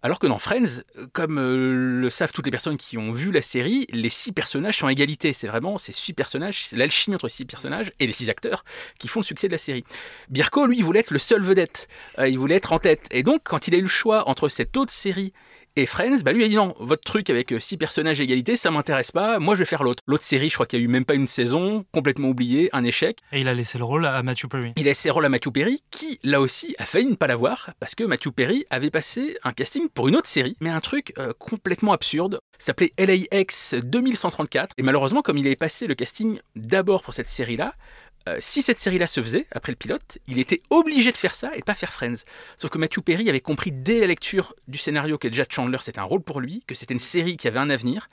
Alors 0.03 0.17
que 0.17 0.25
dans 0.25 0.39
Friends, 0.39 0.81
comme 1.13 1.37
euh, 1.37 1.99
le 2.01 2.09
savent 2.09 2.31
toutes 2.31 2.45
les 2.45 2.51
personnes 2.51 2.77
qui 2.77 2.97
ont 2.97 3.11
vu 3.11 3.31
la 3.31 3.43
série, 3.43 3.85
les 3.91 4.09
six 4.09 4.31
personnages 4.31 4.77
sont 4.77 4.87
à 4.87 4.91
égalité. 4.91 5.31
C'est 5.31 5.47
vraiment 5.47 5.77
ces 5.77 5.91
six 5.91 6.13
personnages, 6.13 6.69
l'alchimie 6.71 7.15
entre 7.15 7.27
ces 7.27 7.37
six 7.37 7.45
personnages 7.45 7.91
et 7.99 8.07
les 8.07 8.13
six 8.13 8.27
acteurs 8.27 8.65
qui 8.97 9.07
font 9.07 9.19
le 9.19 9.25
succès 9.25 9.47
de 9.47 9.51
la 9.51 9.59
série. 9.59 9.83
Birko, 10.29 10.65
lui, 10.65 10.81
voulait 10.81 11.01
être 11.01 11.11
le 11.11 11.19
seul 11.19 11.43
vedette. 11.43 11.87
Euh, 12.17 12.27
il 12.27 12.39
voulait 12.39 12.55
être 12.55 12.73
en 12.73 12.79
tête. 12.79 13.05
Et 13.11 13.21
donc, 13.21 13.41
quand 13.43 13.67
il 13.67 13.75
a 13.75 13.77
eu 13.77 13.83
le 13.83 13.87
choix 13.87 14.27
entre 14.27 14.49
cette 14.49 14.75
autre 14.75 14.91
série 14.91 15.33
et 15.77 15.85
Friends, 15.85 16.19
bah 16.25 16.33
lui 16.33 16.43
a 16.43 16.49
dit 16.49 16.55
non, 16.55 16.75
votre 16.79 17.03
truc 17.03 17.29
avec 17.29 17.53
euh, 17.53 17.59
six 17.59 17.77
personnages 17.77 18.19
à 18.19 18.23
égalité, 18.23 18.57
ça 18.57 18.71
m'intéresse 18.71 19.13
pas, 19.13 19.39
moi 19.39 19.55
je 19.55 19.59
vais 19.59 19.65
faire 19.65 19.83
l'autre. 19.83 20.03
L'autre 20.05 20.25
série, 20.25 20.49
je 20.49 20.55
crois 20.55 20.65
qu'il 20.65 20.79
y 20.79 20.81
a 20.81 20.85
eu 20.85 20.89
même 20.89 21.05
pas 21.05 21.13
une 21.13 21.27
saison, 21.27 21.85
complètement 21.93 22.27
oublié, 22.27 22.69
un 22.73 22.83
échec. 22.83 23.19
Et 23.31 23.39
il 23.39 23.47
a 23.47 23.53
laissé 23.53 23.77
le 23.77 23.85
rôle 23.85 24.05
à 24.05 24.21
Matthew 24.21 24.47
Perry. 24.47 24.73
Il 24.75 24.83
a 24.83 24.91
laissé 24.91 25.07
le 25.07 25.13
rôle 25.13 25.25
à 25.25 25.29
Matthew 25.29 25.51
Perry, 25.51 25.81
qui 25.89 26.19
là 26.23 26.41
aussi 26.41 26.75
a 26.77 26.85
failli 26.85 27.07
ne 27.07 27.15
pas 27.15 27.27
l'avoir, 27.27 27.69
parce 27.79 27.95
que 27.95 28.03
Matthew 28.03 28.31
Perry 28.31 28.65
avait 28.69 28.89
passé 28.89 29.37
un 29.45 29.53
casting 29.53 29.87
pour 29.87 30.09
une 30.09 30.17
autre 30.17 30.27
série, 30.27 30.57
mais 30.59 30.69
un 30.69 30.81
truc 30.81 31.13
euh, 31.17 31.31
complètement 31.39 31.93
absurde, 31.93 32.41
s'appelait 32.57 32.91
LAX 32.97 33.75
2134, 33.75 34.73
et 34.77 34.83
malheureusement 34.83 35.21
comme 35.21 35.37
il 35.37 35.45
avait 35.45 35.55
passé 35.55 35.87
le 35.87 35.95
casting 35.95 36.39
d'abord 36.57 37.01
pour 37.01 37.13
cette 37.13 37.27
série-là, 37.27 37.75
euh, 38.27 38.37
si 38.39 38.61
cette 38.61 38.79
série-là 38.79 39.07
se 39.07 39.21
faisait, 39.21 39.47
après 39.51 39.71
le 39.71 39.75
pilote, 39.75 40.19
il 40.27 40.39
était 40.39 40.61
obligé 40.69 41.11
de 41.11 41.17
faire 41.17 41.35
ça 41.35 41.51
et 41.55 41.61
pas 41.61 41.75
faire 41.75 41.91
Friends. 41.91 42.23
Sauf 42.55 42.69
que 42.69 42.77
Matthew 42.77 43.01
Perry 43.01 43.29
avait 43.29 43.41
compris 43.41 43.71
dès 43.71 43.99
la 43.99 44.07
lecture 44.07 44.53
du 44.67 44.77
scénario 44.77 45.17
que 45.17 45.27
déjà 45.27 45.43
Chandler 45.49 45.79
c'était 45.81 45.99
un 45.99 46.03
rôle 46.03 46.21
pour 46.21 46.39
lui, 46.39 46.63
que 46.67 46.75
c'était 46.75 46.93
une 46.93 46.99
série 46.99 47.37
qui 47.37 47.47
avait 47.47 47.59
un 47.59 47.69
avenir, 47.69 48.09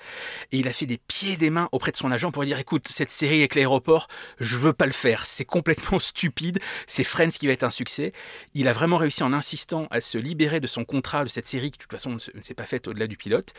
et 0.53 0.59
il 0.59 0.69
a 0.69 0.73
fait 0.73 0.87
des 0.87 0.99
pieds 0.99 1.33
et 1.33 1.37
des 1.37 1.51
mains 1.51 1.69
auprès 1.73 1.93
de 1.93 1.97
son 1.97 2.11
agent 2.11 2.31
pour 2.31 2.45
dire 2.45 2.59
écoute, 2.59 2.89
cette 2.89 3.11
série 3.11 3.39
avec 3.39 3.55
l'aéroport, 3.55 4.09
je 4.41 4.57
veux 4.57 4.73
pas 4.73 4.87
le 4.87 4.93
faire, 4.93 5.27
c'est 5.27 5.45
complètement 5.45 5.99
stupide, 5.99 6.59
c'est 6.87 7.05
Friends 7.05 7.31
qui 7.31 7.47
va 7.47 7.53
être 7.53 7.65
un 7.65 7.71
succès. 7.71 8.13
Il 8.55 8.69
a 8.69 8.73
vraiment 8.73 8.97
réussi 8.97 9.23
en 9.23 9.33
insistant 9.33 9.89
à 9.91 10.01
se 10.01 10.19
libérer 10.19 10.61
de 10.61 10.67
son 10.67 10.85
contrat 10.85 11.25
de 11.25 11.29
cette 11.29 11.47
série 11.47 11.71
qui 11.71 11.79
de 11.79 11.83
toute 11.83 11.93
façon 11.93 12.17
ne 12.35 12.43
s'est 12.43 12.55
pas 12.55 12.67
faite 12.67 12.89
au-delà 12.89 13.07
du 13.07 13.17
pilote. 13.17 13.53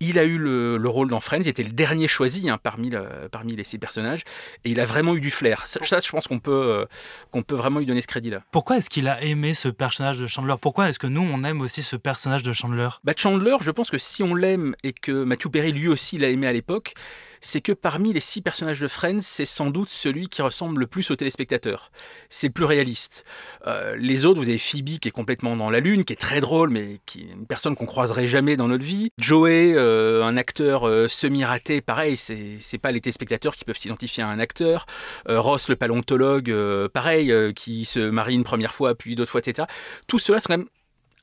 Il 0.00 0.18
a 0.18 0.24
eu 0.24 0.36
le, 0.36 0.80
rôle 0.86 1.08
dans 1.08 1.20
Friends, 1.20 1.42
il 1.42 1.48
était 1.48 1.62
le 1.62 1.70
dernier 1.70 2.08
choisi 2.08 2.50
hein, 2.50 2.58
parmi, 2.60 2.90
parmi 3.30 3.54
les 3.54 3.64
six 3.64 3.78
personnages, 3.78 4.24
et 4.64 4.70
il 4.70 4.80
a 4.80 4.84
vraiment 4.84 5.14
eu 5.14 5.20
du 5.20 5.30
flair. 5.30 5.66
Ça, 5.66 5.80
je 5.82 6.10
pense 6.10 6.26
qu'on 6.26 6.40
peut, 6.40 6.50
euh, 6.50 6.86
qu'on 7.30 7.42
peut 7.42 7.54
vraiment 7.54 7.78
lui 7.78 7.86
donner 7.86 8.00
ce 8.00 8.08
crédit-là. 8.08 8.42
Pourquoi 8.50 8.78
est-ce 8.78 8.90
qu'il 8.90 9.06
a 9.06 9.22
aimé 9.22 9.54
ce 9.54 9.68
personnage 9.68 10.18
de 10.18 10.26
Chandler? 10.26 10.54
Pourquoi 10.60 10.88
est-ce 10.88 10.98
que 10.98 11.06
nous, 11.06 11.22
on 11.22 11.44
aime 11.44 11.60
aussi 11.60 11.82
ce 11.82 11.96
personnage 11.96 12.42
de 12.42 12.52
Chandler? 12.52 12.88
Bah, 13.04 13.12
Chandler, 13.16 13.56
je 13.60 13.70
pense 13.70 13.90
que 13.90 13.98
si 13.98 14.22
on 14.22 14.34
l'aime 14.34 14.74
et 14.82 14.92
que 14.92 15.24
Matthew 15.24 15.48
Perry 15.48 15.72
lui 15.72 15.88
aussi 15.88 16.18
l'a 16.18 16.30
aimé 16.30 16.46
à 16.46 16.52
l'époque, 16.52 16.94
c'est 17.42 17.60
que 17.60 17.72
parmi 17.72 18.12
les 18.12 18.20
six 18.20 18.40
personnages 18.40 18.80
de 18.80 18.88
Friends, 18.88 19.20
c'est 19.20 19.44
sans 19.44 19.70
doute 19.70 19.88
celui 19.88 20.28
qui 20.28 20.40
ressemble 20.40 20.80
le 20.80 20.86
plus 20.86 21.10
au 21.10 21.16
téléspectateur. 21.16 21.90
C'est 22.30 22.46
le 22.46 22.52
plus 22.52 22.64
réaliste. 22.64 23.24
Euh, 23.66 23.96
les 23.98 24.24
autres, 24.24 24.40
vous 24.40 24.48
avez 24.48 24.58
Phoebe 24.58 24.98
qui 25.00 25.08
est 25.08 25.12
complètement 25.12 25.56
dans 25.56 25.68
la 25.68 25.80
lune, 25.80 26.04
qui 26.04 26.12
est 26.12 26.16
très 26.20 26.40
drôle, 26.40 26.70
mais 26.70 27.00
qui 27.04 27.22
est 27.22 27.32
une 27.34 27.46
personne 27.46 27.74
qu'on 27.74 27.84
croiserait 27.84 28.28
jamais 28.28 28.56
dans 28.56 28.68
notre 28.68 28.84
vie. 28.84 29.10
Joey, 29.18 29.74
euh, 29.74 30.22
un 30.22 30.36
acteur 30.36 30.88
euh, 30.88 31.08
semi-raté, 31.08 31.80
pareil, 31.80 32.16
c'est 32.16 32.78
pas 32.78 32.92
les 32.92 33.00
téléspectateurs 33.00 33.56
qui 33.56 33.64
peuvent 33.64 33.76
s'identifier 33.76 34.22
à 34.22 34.28
un 34.28 34.38
acteur. 34.38 34.86
Ross, 35.26 35.68
le 35.68 35.76
paléontologue, 35.76 36.54
pareil, 36.88 37.52
qui 37.54 37.84
se 37.84 37.98
marie 37.98 38.34
une 38.34 38.44
première 38.44 38.72
fois, 38.72 38.94
puis 38.94 39.16
d'autres 39.16 39.30
fois, 39.30 39.40
etc. 39.40 39.66
Tout 40.06 40.18
cela, 40.18 40.38
c'est 40.38 40.46
quand 40.46 40.58
même 40.58 40.68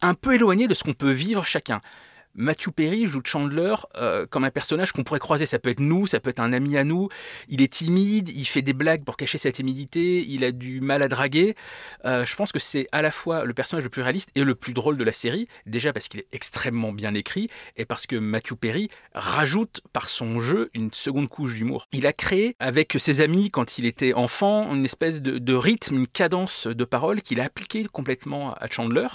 un 0.01 0.13
peu 0.13 0.35
éloigné 0.35 0.67
de 0.67 0.73
ce 0.73 0.83
qu'on 0.83 0.93
peut 0.93 1.11
vivre 1.11 1.45
chacun. 1.45 1.79
Matthew 2.39 2.69
Perry 2.71 3.05
joue 3.05 3.19
Chandler 3.25 3.75
euh, 3.97 4.25
comme 4.25 4.45
un 4.45 4.49
personnage 4.49 4.93
qu'on 4.93 5.03
pourrait 5.03 5.19
croiser. 5.19 5.45
Ça 5.45 5.59
peut 5.59 5.69
être 5.69 5.81
nous, 5.81 6.07
ça 6.07 6.21
peut 6.21 6.29
être 6.29 6.39
un 6.39 6.53
ami 6.53 6.77
à 6.77 6.85
nous. 6.85 7.09
Il 7.49 7.61
est 7.61 7.73
timide, 7.73 8.29
il 8.29 8.45
fait 8.45 8.61
des 8.61 8.71
blagues 8.71 9.03
pour 9.03 9.17
cacher 9.17 9.37
sa 9.37 9.51
timidité, 9.51 10.25
il 10.25 10.45
a 10.45 10.53
du 10.53 10.79
mal 10.79 11.03
à 11.03 11.09
draguer. 11.09 11.55
Euh, 12.05 12.25
je 12.25 12.35
pense 12.37 12.53
que 12.53 12.59
c'est 12.59 12.87
à 12.93 13.01
la 13.01 13.11
fois 13.11 13.43
le 13.43 13.53
personnage 13.53 13.83
le 13.83 13.89
plus 13.89 14.01
réaliste 14.01 14.29
et 14.35 14.45
le 14.45 14.55
plus 14.55 14.71
drôle 14.71 14.97
de 14.97 15.03
la 15.03 15.11
série. 15.11 15.49
Déjà 15.65 15.91
parce 15.91 16.07
qu'il 16.07 16.21
est 16.21 16.27
extrêmement 16.31 16.93
bien 16.93 17.13
écrit 17.13 17.49
et 17.75 17.83
parce 17.83 18.07
que 18.07 18.15
Matthew 18.15 18.53
Perry 18.53 18.89
rajoute 19.13 19.81
par 19.91 20.07
son 20.07 20.39
jeu 20.39 20.69
une 20.73 20.93
seconde 20.93 21.27
couche 21.27 21.55
d'humour. 21.55 21.87
Il 21.91 22.07
a 22.07 22.13
créé 22.13 22.55
avec 22.59 22.95
ses 22.99 23.19
amis 23.19 23.51
quand 23.51 23.77
il 23.77 23.85
était 23.85 24.13
enfant 24.13 24.73
une 24.73 24.85
espèce 24.85 25.21
de, 25.21 25.53
rythme, 25.53 25.97
une 25.97 26.07
cadence 26.07 26.67
de 26.67 26.85
parole 26.85 27.21
qu'il 27.21 27.41
a 27.41 27.43
appliqué 27.43 27.83
complètement 27.91 28.53
à 28.53 28.67
Chandler. 28.71 29.07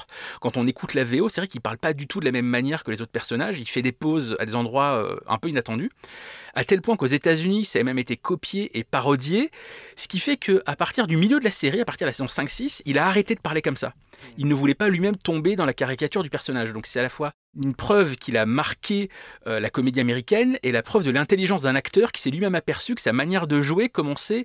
Quand 0.43 0.59
on 0.59 0.67
écoute 0.67 0.93
la 0.93 1.05
VO, 1.05 1.31
c'est 1.31 1.41
vrai 1.41 1.49
qu'il 1.49 1.63
parle 1.63 1.79
pas 1.79 1.95
du 1.95 2.07
tout 2.07 2.21
de 2.21 2.27
la 2.27 2.33
même 2.33 2.45
manière 2.45 2.85
que 2.85 2.91
les 2.91 3.01
autres 3.01 3.14
personnage. 3.15 3.59
Il 3.59 3.69
fait 3.69 3.81
des 3.81 3.93
pauses 3.93 4.37
à 4.39 4.45
des 4.45 4.55
endroits 4.55 5.19
un 5.27 5.39
peu 5.39 5.49
inattendus 5.49 5.91
à 6.55 6.65
tel 6.65 6.81
point 6.81 6.97
qu'aux 6.97 7.07
États-Unis, 7.07 7.65
ça 7.65 7.81
a 7.81 7.83
même 7.83 7.99
été 7.99 8.17
copié 8.17 8.77
et 8.79 8.85
parodié, 8.85 9.51
ce 9.97 10.09
qui 10.09 10.21
fait 10.21 10.37
qu'à 10.37 10.77
partir 10.77 11.07
du 11.07 11.17
milieu 11.17 11.39
de 11.39 11.45
la 11.45 11.51
série, 11.51 11.81
à 11.81 11.85
partir 11.85 12.07
de 12.07 12.09
la 12.09 12.13
saison 12.13 12.27
5-6, 12.27 12.83
il 12.85 12.99
a 12.99 13.07
arrêté 13.07 13.35
de 13.35 13.41
parler 13.41 13.63
comme 13.63 13.77
ça. 13.77 13.93
Il 14.39 14.47
ne 14.47 14.55
voulait 14.55 14.75
pas 14.75 14.89
lui-même 14.89 15.17
tomber 15.17 15.57
dans 15.57 15.67
la 15.67 15.75
caricature 15.75 16.23
du 16.23 16.31
personnage. 16.31 16.73
Donc 16.73 16.87
c'est 16.87 17.01
à 17.01 17.03
la 17.03 17.09
fois 17.09 17.33
une 17.63 17.75
preuve 17.75 18.17
qu'il 18.17 18.37
a 18.37 18.47
marqué 18.47 19.11
euh, 19.47 19.61
la 19.61 19.71
comédie 19.71 20.01
américaine 20.01 20.59
et 20.63 20.73
la 20.73 20.83
preuve 20.83 21.05
de 21.05 21.11
l'intelligence 21.11 21.63
d'un 21.63 21.75
acteur 21.75 22.13
qui 22.13 22.23
s'est 22.23 22.31
lui-même 22.31 22.55
aperçu 22.55 22.95
que 22.95 23.01
sa 23.01 23.13
manière 23.13 23.47
de 23.47 23.61
jouer 23.61 23.89
commençait 23.89 24.45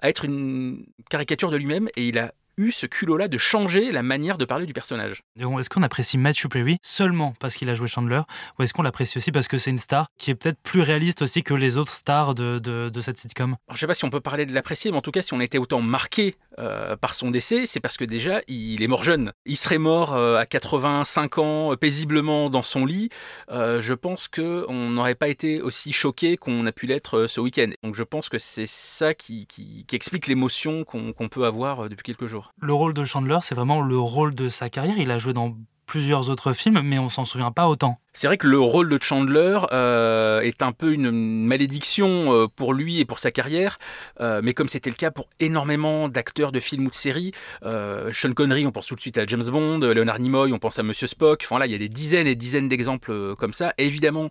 à 0.00 0.08
être 0.08 0.24
une 0.24 0.84
caricature 1.08 1.50
de 1.50 1.56
lui-même 1.56 1.88
et 1.96 2.08
il 2.08 2.18
a 2.18 2.32
eu 2.60 2.70
ce 2.70 2.86
culot-là 2.86 3.26
de 3.26 3.38
changer 3.38 3.90
la 3.90 4.02
manière 4.02 4.38
de 4.38 4.44
parler 4.44 4.66
du 4.66 4.72
personnage. 4.72 5.22
Est-ce 5.38 5.68
qu'on 5.68 5.82
apprécie 5.82 6.18
Matthew 6.18 6.48
Perry 6.48 6.78
seulement 6.82 7.34
parce 7.40 7.56
qu'il 7.56 7.68
a 7.70 7.74
joué 7.74 7.88
Chandler 7.88 8.20
ou 8.58 8.62
est-ce 8.62 8.74
qu'on 8.74 8.82
l'apprécie 8.82 9.18
aussi 9.18 9.32
parce 9.32 9.48
que 9.48 9.58
c'est 9.58 9.70
une 9.70 9.78
star 9.78 10.06
qui 10.18 10.30
est 10.30 10.34
peut-être 10.34 10.60
plus 10.62 10.80
réaliste 10.80 11.22
aussi 11.22 11.42
que 11.42 11.54
les 11.54 11.78
autres 11.78 11.94
stars 11.94 12.34
de, 12.34 12.58
de, 12.58 13.00
cette 13.00 13.16
sitcom? 13.16 13.56
Je 13.68 13.74
ne 13.74 13.78
sais 13.78 13.86
pas 13.86 13.94
si 13.94 14.04
on 14.04 14.10
peut 14.10 14.20
parler 14.20 14.46
de 14.46 14.52
l'apprécier, 14.52 14.90
mais 14.90 14.98
en 14.98 15.02
tout 15.02 15.10
cas, 15.10 15.22
si 15.22 15.32
on 15.32 15.40
a 15.40 15.44
été 15.44 15.58
autant 15.58 15.80
marqué 15.80 16.34
euh, 16.58 16.96
par 16.96 17.14
son 17.14 17.30
décès, 17.30 17.66
c'est 17.66 17.80
parce 17.80 17.96
que 17.96 18.04
déjà, 18.04 18.42
il 18.48 18.82
est 18.82 18.86
mort 18.86 19.02
jeune. 19.02 19.32
Il 19.46 19.56
serait 19.56 19.78
mort 19.78 20.14
euh, 20.14 20.36
à 20.36 20.46
85 20.46 21.38
ans, 21.38 21.76
paisiblement 21.76 22.50
dans 22.50 22.62
son 22.62 22.84
lit. 22.84 23.08
Euh, 23.50 23.80
je 23.80 23.94
pense 23.94 24.28
qu'on 24.28 24.90
n'aurait 24.90 25.14
pas 25.14 25.28
été 25.28 25.62
aussi 25.62 25.92
choqué 25.92 26.36
qu'on 26.36 26.66
a 26.66 26.72
pu 26.72 26.86
l'être 26.86 27.26
ce 27.26 27.40
week-end. 27.40 27.70
Donc 27.82 27.94
je 27.94 28.02
pense 28.02 28.28
que 28.28 28.38
c'est 28.38 28.68
ça 28.68 29.14
qui, 29.14 29.46
qui, 29.46 29.84
explique 29.92 30.28
l'émotion 30.28 30.84
qu'on 30.84 31.28
peut 31.28 31.44
avoir 31.44 31.88
depuis 31.90 32.02
quelques 32.04 32.26
jours. 32.26 32.49
Le 32.58 32.72
rôle 32.72 32.94
de 32.94 33.04
Chandler, 33.04 33.38
c'est 33.42 33.54
vraiment 33.54 33.80
le 33.80 33.98
rôle 33.98 34.34
de 34.34 34.48
sa 34.48 34.68
carrière. 34.68 34.98
Il 34.98 35.10
a 35.10 35.18
joué 35.18 35.32
dans 35.32 35.54
plusieurs 35.90 36.30
autres 36.30 36.52
films, 36.52 36.82
mais 36.84 37.00
on 37.00 37.10
s'en 37.10 37.24
souvient 37.24 37.50
pas 37.50 37.66
autant. 37.66 37.98
C'est 38.12 38.28
vrai 38.28 38.38
que 38.38 38.46
le 38.46 38.60
rôle 38.60 38.88
de 38.88 39.02
Chandler 39.02 39.58
euh, 39.72 40.40
est 40.40 40.62
un 40.62 40.70
peu 40.70 40.92
une 40.92 41.10
malédiction 41.10 42.32
euh, 42.32 42.46
pour 42.46 42.74
lui 42.74 43.00
et 43.00 43.04
pour 43.04 43.18
sa 43.18 43.32
carrière, 43.32 43.76
euh, 44.20 44.40
mais 44.40 44.54
comme 44.54 44.68
c'était 44.68 44.88
le 44.88 44.94
cas 44.94 45.10
pour 45.10 45.28
énormément 45.40 46.08
d'acteurs 46.08 46.52
de 46.52 46.60
films 46.60 46.86
ou 46.86 46.90
de 46.90 46.94
séries, 46.94 47.32
Sean 47.64 48.32
Connery, 48.34 48.66
on 48.66 48.70
pense 48.70 48.86
tout 48.86 48.94
de 48.94 49.00
suite 49.00 49.18
à 49.18 49.26
James 49.26 49.42
Bond, 49.50 49.80
Leonard 49.80 50.20
Nimoy, 50.20 50.52
on 50.52 50.60
pense 50.60 50.78
à 50.78 50.84
Monsieur 50.84 51.08
Spock, 51.08 51.42
enfin 51.44 51.58
là 51.58 51.66
il 51.66 51.72
y 51.72 51.74
a 51.74 51.78
des 51.78 51.88
dizaines 51.88 52.28
et 52.28 52.36
dizaines 52.36 52.68
d'exemples 52.68 53.34
comme 53.34 53.52
ça. 53.52 53.74
évidemment, 53.76 54.28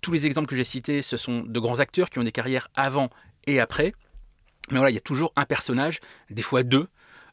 tous 0.00 0.12
les 0.12 0.24
exemples 0.24 0.48
que 0.48 0.56
j'ai 0.56 0.64
cités, 0.64 1.02
ce 1.02 1.18
sont 1.18 1.42
de 1.46 1.60
grands 1.60 1.80
acteurs 1.80 2.08
qui 2.08 2.20
ont 2.20 2.24
des 2.24 2.32
carrières 2.32 2.68
avant 2.74 3.10
et 3.46 3.60
après. 3.60 3.92
Mais 4.70 4.78
voilà, 4.78 4.90
il 4.90 4.94
y 4.94 4.98
a 4.98 5.02
toujours 5.02 5.32
un 5.36 5.44
personnage, 5.44 6.00
des 6.30 6.42
fois 6.42 6.62
deux, 6.62 6.88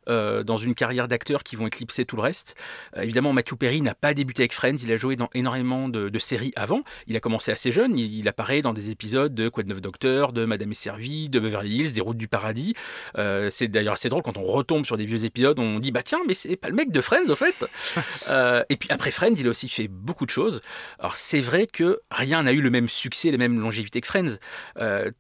euh, 0.08 0.44
dans 0.44 0.58
une 0.58 0.76
carrière 0.76 1.08
d'acteur 1.08 1.44
qui 1.44 1.56
vont 1.56 1.68
éclipser 1.68 2.06
tout 2.06 2.16
le 2.16 2.22
reste. 2.22 2.56
Euh, 2.98 3.02
évidemment, 3.02 3.34
Matthew 3.34 3.56
Perry 3.56 3.82
n'a 3.82 3.94
pas 3.94 4.14
débuté 4.14 4.44
avec 4.44 4.54
Friends, 4.54 4.78
il 4.82 4.92
a 4.92 4.98
joué 4.98 5.16
dans 5.16 5.30
énormément 5.34 5.90
de, 5.90 6.18
séries 6.20 6.52
avant. 6.56 6.84
Il 7.08 7.16
a 7.16 7.20
commencé 7.20 7.52
assez 7.52 7.72
jeune, 7.72 7.98
il, 7.98 8.28
apparaît 8.28 8.62
dans 8.62 8.74
des 8.74 8.90
épisodes 8.90 9.34
de 9.34 9.50
Quoi 9.50 9.64
de 9.64 9.70
neuf 9.70 9.82
Docteur, 9.82 10.34
de 10.34 10.46
Madame 10.46 10.72
et 10.72 10.76
Servie, 10.76 11.30
de 11.30 11.40
Beverly 11.40 11.76
Hills, 11.76 11.94
des 11.94 12.02
Routes 12.02 12.18
du 12.18 12.28
Paradis. 12.28 12.76
Euh, 13.18 13.50
c'est 13.52 13.68
d'ailleurs 13.68 13.94
assez 13.94 14.10
drôle 14.10 14.24
quand 14.24 14.38
on 14.38 14.44
retombe 14.44 14.86
sur 14.86 14.98
des 14.98 15.06
vieux 15.06 15.26
épisodes, 15.26 15.60
on 15.60 15.80
dit 15.80 15.92
bah 15.92 16.02
tiens, 16.02 16.20
mais 16.28 16.34
c'est 16.34 16.56
pas 16.56 16.70
le 16.70 16.76
mec 16.76 16.92
de 16.92 17.02
Friends 17.02 17.30
au 17.30 17.36
fait. 17.36 17.66
et 18.70 18.76
puis 18.78 18.90
après 18.92 19.12
Friends, 19.12 19.36
il 19.38 19.48
a 19.48 19.50
aussi 19.50 19.70
fait 19.70 19.88
beaucoup 19.88 20.26
de 20.26 20.32
choses. 20.32 20.62
Alors 20.98 21.18
c'est 21.18 21.42
vrai 21.42 21.68
que 21.68 22.00
rien 22.10 22.44
n'a 22.44 22.54
eu 22.54 22.62
le 22.62 22.70
même 22.70 22.90
succès, 22.90 23.32
la 23.32 23.38
même 23.38 23.60
longévité 23.60 24.02
que 24.02 24.08
Friends. 24.08 24.38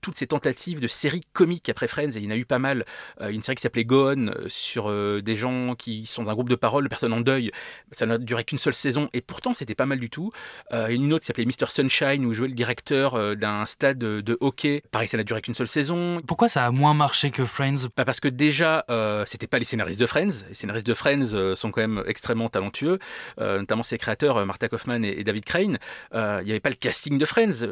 toutes 0.01 0.15
ces 0.15 0.27
tentatives 0.27 0.79
de 0.79 0.87
séries 0.87 1.23
comiques 1.33 1.69
après 1.69 1.87
Friends, 1.87 2.11
et 2.11 2.17
il 2.17 2.25
y 2.25 2.27
en 2.27 2.31
a 2.31 2.37
eu 2.37 2.45
pas 2.45 2.59
mal. 2.59 2.85
une 3.21 3.43
série 3.43 3.55
qui 3.55 3.61
s'appelait 3.61 3.85
Gone 3.85 4.33
sur 4.69 4.89
euh, 4.89 5.21
des 5.21 5.35
gens 5.35 5.75
qui 5.75 6.05
sont 6.05 6.27
un 6.27 6.33
groupe 6.33 6.49
de 6.49 6.55
parole, 6.55 6.83
de 6.83 6.89
personnes 6.89 7.13
en 7.13 7.21
deuil. 7.21 7.51
Ça 7.91 8.05
n'a 8.05 8.17
duré 8.17 8.43
qu'une 8.43 8.57
seule 8.57 8.73
saison 8.73 9.09
et 9.13 9.21
pourtant 9.21 9.53
c'était 9.53 9.75
pas 9.75 9.85
mal 9.85 9.99
du 9.99 10.09
tout. 10.09 10.31
Euh, 10.71 10.87
une 10.87 11.11
autre 11.11 11.21
qui 11.21 11.27
s'appelait 11.27 11.45
Mr. 11.45 11.69
Sunshine 11.69 12.25
où 12.25 12.33
jouait 12.33 12.47
le 12.47 12.53
directeur 12.53 13.15
euh, 13.15 13.35
d'un 13.35 13.65
stade 13.65 13.97
de, 13.97 14.37
hockey. 14.41 14.83
Pareil, 14.91 15.07
ça 15.07 15.17
n'a 15.17 15.23
duré 15.23 15.41
qu'une 15.41 15.55
seule 15.55 15.67
saison. 15.67 16.21
Pourquoi 16.25 16.47
ça 16.49 16.65
a 16.65 16.71
moins 16.71 16.93
marché 16.93 17.31
que 17.31 17.43
Friends? 17.45 17.87
Bah 17.97 18.05
Parce 18.05 18.19
que 18.19 18.27
déjà, 18.27 18.85
c'était 19.25 19.47
pas 19.47 19.57
les 19.57 19.65
scénaristes 19.65 19.99
de 19.99 20.05
Friends. 20.05 20.45
Les 20.47 20.55
scénaristes 20.55 20.85
de 20.85 20.93
Friends 20.93 21.55
sont 21.55 21.71
quand 21.71 21.81
même 21.81 22.03
extrêmement 22.05 22.49
talentueux, 22.49 22.99
notamment 23.37 23.83
ses 23.83 23.97
créateurs 23.97 24.45
Martha 24.45 24.69
Kaufman 24.69 25.03
et, 25.03 25.23
David 25.23 25.45
Crane. 25.45 25.77
Il 26.13 26.45
n'y 26.45 26.51
avait 26.51 26.59
pas 26.59 26.69
le 26.69 26.75
casting 26.75 27.17
de 27.17 27.25
Friends. 27.25 27.65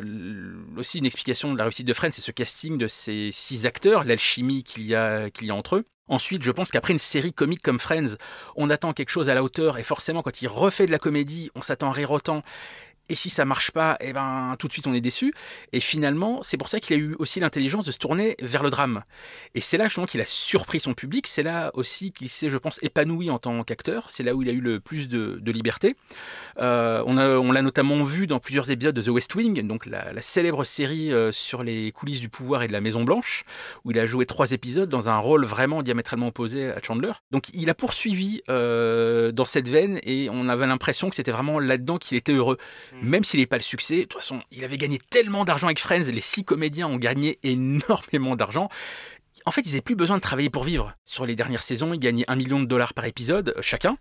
aussi, 0.78 0.98
une 0.98 1.06
explication 1.06 1.54
de 1.54 1.58
la 1.58 1.66
réussite 1.66 1.88
de 1.88 1.94
Friends, 1.94 2.12
c'est 2.12 2.22
ce 2.22 2.32
casting 2.32 2.78
de 2.78 2.88
ces 2.88 3.30
six 3.32 3.66
acteurs, 3.66 4.04
l'alchimie 4.04 4.64
qu'il 4.64 4.84
y, 4.84 5.32
qu'il 5.32 5.48
y 5.48 5.52
a 5.52 5.56
entre 5.56 5.78
eux. 5.78 5.86
Ensuite, 6.10 6.44
je 6.44 6.52
pense 6.52 6.72
qu'après 6.72 6.94
une 6.94 7.00
série 7.00 7.34
comique 7.34 7.62
comme 7.62 7.80
Friends, 7.80 8.16
on 8.56 8.70
attend 8.70 8.94
quelque 8.94 9.10
chose 9.10 9.30
à 9.30 9.34
la 9.34 9.44
hauteur 9.44 9.78
et 9.78 9.84
forcément 9.84 10.24
quand 10.24 10.42
il 10.42 10.48
refait 10.48 10.86
de 10.86 10.92
la 10.92 11.00
comédie, 11.00 11.52
on 11.56 11.62
s'attend 11.62 11.90
à 11.90 11.94
rire 11.94 12.12
autant. 12.12 12.44
Et 13.10 13.16
si 13.16 13.30
ça 13.30 13.46
marche 13.46 13.72
pas, 13.72 13.98
eh 14.02 14.14
ben, 14.14 14.56
tout 14.60 14.68
de 14.68 14.74
suite 14.74 14.88
on 14.88 14.94
est 14.94 15.02
déçu. 15.02 15.34
Et 15.74 15.80
finalement, 15.80 16.42
c'est 16.44 16.58
pour 16.58 16.70
ça 16.70 16.80
qu'il 16.80 16.96
a 16.96 17.00
eu 17.00 17.16
aussi 17.20 17.40
l'intelligence 17.40 17.86
de 17.86 17.92
se 17.92 17.98
tourner 17.98 18.36
vers 18.42 18.64
le 18.64 18.70
drame. 18.70 19.04
Et 19.56 19.62
c'est 19.62 19.78
là 19.78 19.86
justement 19.86 20.06
qu'il 20.06 20.22
a 20.22 20.26
surpris 20.26 20.80
son 20.80 20.94
public. 20.94 21.28
C'est 21.28 21.44
là 21.44 21.72
aussi 21.74 22.12
qu'il 22.12 22.30
s'est, 22.30 22.50
je 22.50 22.58
pense, 22.58 22.80
épanoui 22.82 23.30
en 23.30 23.40
tant 23.40 23.64
qu'acteur. 23.64 24.08
C'est 24.10 24.24
là 24.24 24.36
où 24.36 24.42
il 24.42 24.50
a 24.50 24.52
eu 24.52 24.62
le 24.62 24.80
plus 24.80 25.08
de, 25.08 25.52
liberté. 25.52 25.96
Euh, 26.60 27.02
on, 27.06 27.52
l'a 27.52 27.62
notamment 27.62 28.04
vu 28.04 28.28
dans 28.28 28.40
plusieurs 28.40 28.70
épisodes 28.70 28.94
de 28.94 29.02
The 29.02 29.08
West 29.08 29.34
Wing, 29.36 29.66
donc 29.66 29.86
la, 29.86 30.22
célèbre 30.22 30.64
série 30.66 31.14
euh, 31.14 31.32
sur 31.32 31.64
les 31.64 31.92
coulisses 31.92 32.20
du 32.20 32.30
pouvoir 32.30 32.64
et 32.64 32.68
de 32.68 32.74
la 32.74 32.82
Maison 32.82 33.04
Blanche, 33.04 33.46
où 33.86 33.92
il 33.92 34.00
a 34.00 34.06
joué 34.06 34.26
trois 34.26 34.52
épisodes 34.52 34.90
dans 34.90 35.10
un 35.10 35.18
rôle 35.18 35.46
vraiment 35.46 35.82
diamétralement 35.82 36.28
opposé 36.28 36.70
à 36.70 36.82
Chandler. 36.82 37.14
Donc 37.32 37.50
il 37.54 37.70
a 37.70 37.74
poursuivi 37.74 38.42
euh, 38.50 39.07
dans 39.32 39.46
cette 39.46 39.68
veine 39.68 40.00
et 40.04 40.30
on 40.30 40.50
avait 40.50 40.68
l'impression 40.68 41.10
que 41.10 41.16
c'était 41.16 41.32
vraiment 41.32 41.60
là-dedans 41.60 41.98
qu'il 41.98 42.18
était 42.18 42.34
heureux. 42.34 42.58
Mm. 42.94 43.10
Même 43.10 43.24
s'il 43.24 43.40
n'est 43.40 43.46
pas 43.46 43.58
le 43.58 43.64
succès, 43.64 43.98
de 43.98 44.04
toute 44.04 44.22
façon, 44.22 44.42
il 44.52 44.64
avait 44.64 44.78
gagné 44.78 45.00
tellement 45.10 45.46
d'argent 45.46 45.68
avec 45.68 45.80
Friends, 45.80 46.12
les 46.12 46.22
six 46.22 46.44
comédiens 46.44 46.88
ont 46.88 46.98
gagné 46.98 47.40
énormément 47.44 48.36
d'argent. 48.36 48.70
En 49.46 49.52
fait, 49.52 49.62
ils 49.62 49.70
n'avaient 49.70 49.82
plus 49.82 49.96
besoin 49.96 50.18
de 50.18 50.22
travailler 50.22 50.50
pour 50.50 50.64
vivre. 50.64 50.94
Sur 51.06 51.26
les 51.26 51.36
dernières 51.36 51.64
saisons, 51.64 51.94
ils 51.94 52.00
gagnaient 52.00 52.26
un 52.28 52.36
million 52.36 52.60
de 52.60 52.66
dollars 52.66 52.94
par 52.94 53.06
épisode, 53.06 53.54
euh, 53.56 53.62
chacun. 53.62 53.98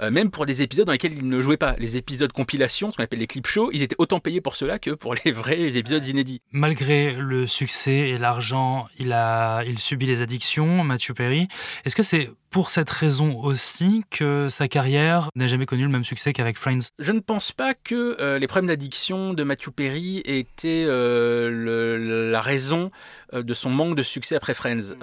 Euh, 0.00 0.10
même 0.10 0.30
pour 0.30 0.46
des 0.46 0.62
épisodes 0.62 0.86
dans 0.86 0.92
lesquels 0.92 1.14
ils 1.14 1.28
ne 1.28 1.40
jouaient 1.40 1.56
pas. 1.56 1.74
Les 1.78 1.96
épisodes 1.96 2.30
compilation, 2.32 2.90
ce 2.90 2.96
qu'on 2.96 3.02
appelle 3.02 3.18
les 3.18 3.26
clip 3.26 3.46
shows, 3.46 3.70
ils 3.72 3.82
étaient 3.82 3.96
autant 3.98 4.20
payés 4.20 4.40
pour 4.40 4.54
cela 4.54 4.78
que 4.78 4.90
pour 4.90 5.14
les 5.14 5.32
vrais 5.32 5.76
épisodes 5.76 6.06
inédits. 6.06 6.40
Malgré 6.52 7.14
le 7.14 7.46
succès 7.46 8.10
et 8.10 8.18
l'argent, 8.18 8.86
il, 8.98 9.12
a, 9.12 9.62
il 9.64 9.78
subit 9.78 10.06
les 10.06 10.22
addictions, 10.22 10.84
Matthew 10.84 11.12
Perry. 11.14 11.48
Est-ce 11.84 11.96
que 11.96 12.02
c'est 12.04 12.30
pour 12.50 12.70
cette 12.70 12.88
raison 12.88 13.38
aussi 13.42 14.04
que 14.10 14.48
sa 14.48 14.68
carrière 14.68 15.30
n'a 15.34 15.48
jamais 15.48 15.66
connu 15.66 15.82
le 15.82 15.90
même 15.90 16.04
succès 16.04 16.32
qu'avec 16.32 16.56
Friends? 16.56 16.90
Je 16.98 17.12
ne 17.12 17.20
pense 17.20 17.52
pas 17.52 17.74
que 17.74 18.16
euh, 18.20 18.38
les 18.38 18.46
problèmes 18.46 18.68
d'addiction 18.68 19.34
de 19.34 19.42
Matthew 19.42 19.70
Perry 19.70 20.22
étaient 20.24 20.84
euh, 20.86 22.30
la 22.30 22.40
raison 22.40 22.90
de 23.32 23.54
son 23.54 23.70
manque 23.70 23.96
de 23.96 24.02
succès 24.02 24.36
après 24.36 24.54
Friends. 24.54 24.94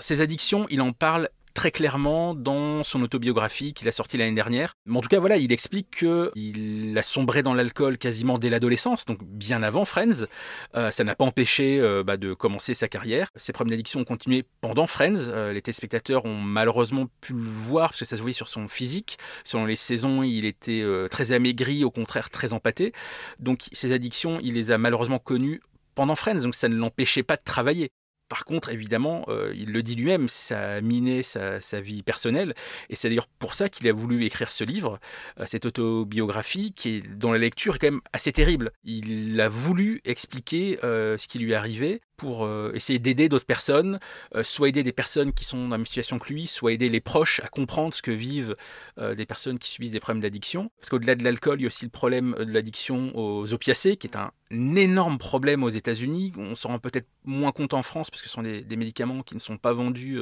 ses 0.00 0.20
addictions, 0.20 0.66
il 0.70 0.80
en 0.82 0.92
parle 0.92 1.28
très 1.52 1.70
clairement 1.70 2.34
dans 2.34 2.84
son 2.84 3.02
autobiographie 3.02 3.74
qu'il 3.74 3.88
a 3.88 3.92
sortie 3.92 4.16
l'année 4.16 4.34
dernière. 4.34 4.74
Mais 4.86 4.96
en 4.96 5.00
tout 5.00 5.08
cas, 5.08 5.20
voilà, 5.20 5.36
il 5.36 5.52
explique 5.52 5.90
qu'il 5.90 6.96
a 6.96 7.02
sombré 7.02 7.42
dans 7.42 7.54
l'alcool 7.54 7.98
quasiment 7.98 8.38
dès 8.38 8.50
l'adolescence, 8.50 9.04
donc 9.04 9.22
bien 9.22 9.62
avant 9.62 9.84
Friends. 9.84 10.26
Euh, 10.74 10.90
ça 10.90 11.04
n'a 11.04 11.14
pas 11.14 11.24
empêché 11.24 11.78
euh, 11.80 12.02
bah, 12.02 12.16
de 12.16 12.34
commencer 12.34 12.74
sa 12.74 12.88
carrière. 12.88 13.28
Ses 13.36 13.52
problèmes 13.52 13.72
d'addiction 13.72 14.00
ont 14.00 14.04
continué 14.04 14.44
pendant 14.60 14.86
Friends. 14.86 15.28
Euh, 15.28 15.52
les 15.52 15.62
téléspectateurs 15.62 16.24
ont 16.24 16.38
malheureusement 16.38 17.06
pu 17.20 17.32
le 17.32 17.40
voir 17.40 17.90
parce 17.90 18.00
que 18.00 18.04
ça 18.04 18.16
se 18.16 18.22
voyait 18.22 18.34
sur 18.34 18.48
son 18.48 18.68
physique. 18.68 19.18
Selon 19.44 19.66
les 19.66 19.76
saisons, 19.76 20.22
il 20.22 20.44
était 20.44 20.84
très 21.10 21.32
amaigri, 21.32 21.84
au 21.84 21.90
contraire 21.90 22.30
très 22.30 22.52
empâté. 22.52 22.92
Donc 23.38 23.66
ses 23.72 23.92
addictions, 23.92 24.38
il 24.42 24.54
les 24.54 24.70
a 24.70 24.78
malheureusement 24.78 25.18
connues 25.18 25.60
pendant 25.94 26.16
Friends, 26.16 26.42
donc 26.42 26.54
ça 26.54 26.68
ne 26.68 26.76
l'empêchait 26.76 27.22
pas 27.22 27.36
de 27.36 27.42
travailler. 27.44 27.90
Par 28.32 28.46
contre, 28.46 28.70
évidemment, 28.70 29.26
euh, 29.28 29.52
il 29.54 29.72
le 29.72 29.82
dit 29.82 29.94
lui-même, 29.94 30.26
ça 30.26 30.76
a 30.76 30.80
miné 30.80 31.22
sa, 31.22 31.58
vie 31.82 32.02
personnelle. 32.02 32.54
Et 32.88 32.96
c'est 32.96 33.10
d'ailleurs 33.10 33.26
pour 33.26 33.52
ça 33.52 33.68
qu'il 33.68 33.86
a 33.88 33.92
voulu 33.92 34.24
écrire 34.24 34.50
ce 34.50 34.64
livre, 34.64 34.98
euh, 35.38 35.44
cette 35.44 35.66
autobiographie, 35.66 36.74
dont 37.14 37.32
la 37.32 37.38
lecture 37.38 37.74
est 37.74 37.78
quand 37.78 37.90
même 37.90 38.00
assez 38.14 38.32
terrible. 38.32 38.72
Il 38.84 39.38
a 39.38 39.50
voulu 39.50 40.00
expliquer 40.06 40.78
euh, 40.82 41.18
ce 41.18 41.28
qui 41.28 41.40
lui 41.40 41.52
arrivait 41.52 42.00
pour 42.22 42.48
essayer 42.72 43.00
d'aider 43.00 43.28
d'autres 43.28 43.46
personnes, 43.46 43.98
soit 44.42 44.68
aider 44.68 44.84
des 44.84 44.92
personnes 44.92 45.32
qui 45.32 45.44
sont 45.44 45.56
dans 45.56 45.70
la 45.70 45.78
même 45.78 45.86
situation 45.86 46.20
que 46.20 46.32
lui, 46.32 46.46
soit 46.46 46.72
aider 46.72 46.88
les 46.88 47.00
proches 47.00 47.40
à 47.40 47.48
comprendre 47.48 47.92
ce 47.92 48.00
que 48.00 48.12
vivent 48.12 48.54
des 49.00 49.26
personnes 49.26 49.58
qui 49.58 49.68
subissent 49.68 49.90
des 49.90 49.98
problèmes 49.98 50.22
d'addiction. 50.22 50.70
Parce 50.78 50.88
qu'au-delà 50.88 51.16
de 51.16 51.24
l'alcool, 51.24 51.58
il 51.58 51.62
y 51.62 51.66
a 51.66 51.66
aussi 51.66 51.84
le 51.84 51.90
problème 51.90 52.36
de 52.38 52.52
l'addiction 52.52 53.10
aux 53.14 53.52
opiacés, 53.52 53.96
qui 53.96 54.06
est 54.06 54.16
un 54.16 54.30
énorme 54.52 55.18
problème 55.18 55.64
aux 55.64 55.68
États-Unis. 55.68 56.32
On 56.36 56.54
s'en 56.54 56.68
rend 56.68 56.78
peut-être 56.78 57.08
moins 57.24 57.50
compte 57.50 57.74
en 57.74 57.82
France, 57.82 58.08
parce 58.08 58.22
que 58.22 58.28
ce 58.28 58.34
sont 58.34 58.42
des, 58.42 58.76
médicaments 58.76 59.22
qui 59.22 59.34
ne 59.34 59.40
sont 59.40 59.56
pas 59.56 59.72
vendus 59.72 60.18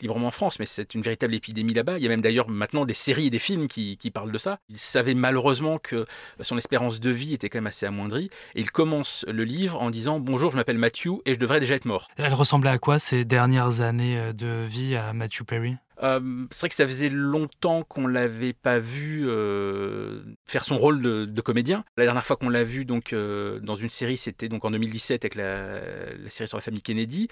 librement 0.00 0.28
en 0.28 0.32
France, 0.32 0.60
mais 0.60 0.66
c'est 0.66 0.94
une 0.94 1.02
véritable 1.02 1.34
épidémie 1.34 1.74
là-bas. 1.74 1.98
Il 1.98 2.04
y 2.04 2.06
a 2.06 2.08
même 2.08 2.22
d'ailleurs 2.22 2.48
maintenant 2.48 2.84
des 2.84 2.94
séries 2.94 3.26
et 3.26 3.30
des 3.30 3.38
films 3.40 3.68
qui, 3.68 3.96
qui, 3.96 4.10
parlent 4.10 4.32
de 4.32 4.38
ça. 4.38 4.60
Il 4.68 4.78
savait 4.78 5.14
malheureusement 5.14 5.78
que 5.78 6.04
son 6.40 6.56
espérance 6.58 7.00
de 7.00 7.10
vie 7.10 7.34
était 7.34 7.48
quand 7.48 7.58
même 7.58 7.66
assez 7.66 7.86
amoindrie, 7.86 8.30
et 8.54 8.60
il 8.60 8.70
commence 8.70 9.24
le 9.28 9.44
livre 9.44 9.80
en 9.82 9.90
disant 9.90 10.20
Bonjour, 10.20 10.50
je 10.50 10.56
m'appelle 10.56 10.78
Matthew 10.78 11.20
et 11.24 11.34
je 11.34 11.38
devrais 11.40 11.60
déjà 11.60 11.74
être 11.74 11.84
mort. 11.84 12.08
Elle 12.16 12.34
ressemblait 12.34 12.70
à 12.70 12.78
quoi 12.78 12.98
ces 12.98 13.24
dernières 13.24 13.80
années 13.80 14.18
euh, 14.18 14.32
de 14.32 14.64
vie 14.64 14.96
à 14.96 15.12
Matthew 15.12 15.42
Perry? 15.44 15.76
Euh, 16.02 16.46
c'est 16.50 16.60
vrai 16.60 16.68
que 16.70 16.74
ça 16.74 16.86
faisait 16.86 17.10
longtemps 17.10 17.82
qu'on 17.82 18.06
l'avait 18.06 18.52
pas 18.52 18.78
vu 18.78 19.24
euh, 19.26 20.22
faire 20.46 20.64
son 20.64 20.78
rôle 20.78 21.02
de, 21.02 21.40
comédien. 21.40 21.84
La 21.96 22.04
dernière 22.04 22.24
fois 22.24 22.36
qu'on 22.36 22.48
l'a 22.48 22.64
vu 22.64 22.84
donc 22.84 23.12
euh, 23.12 23.60
dans 23.60 23.74
une 23.74 23.88
série, 23.88 24.16
c'était 24.16 24.48
donc 24.48 24.64
en 24.64 24.70
2017 24.70 25.24
avec 25.24 25.34
la, 25.34 25.80
série 26.28 26.48
sur 26.48 26.56
la 26.56 26.62
famille 26.62 26.82
Kennedy. 26.82 27.28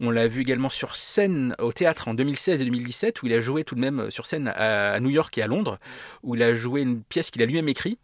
On 0.00 0.10
l'a 0.10 0.28
vu 0.28 0.40
également 0.40 0.68
sur 0.68 0.94
scène 0.94 1.54
au 1.58 1.72
théâtre 1.72 2.08
en 2.08 2.14
2016 2.14 2.60
et 2.60 2.64
2017 2.64 3.22
où 3.22 3.26
il 3.26 3.32
a 3.32 3.40
joué 3.40 3.64
tout 3.64 3.74
de 3.74 3.80
même 3.80 4.10
sur 4.10 4.26
scène 4.26 4.48
à, 4.48 4.92
à 4.92 5.00
New 5.00 5.10
York 5.10 5.36
et 5.38 5.42
à 5.42 5.46
Londres 5.46 5.78
où 6.22 6.34
il 6.34 6.42
a 6.42 6.54
joué 6.54 6.82
une 6.82 7.02
pièce 7.02 7.30
qu'il 7.30 7.42
a 7.42 7.46
lui-même 7.46 7.68
écrite 7.68 8.00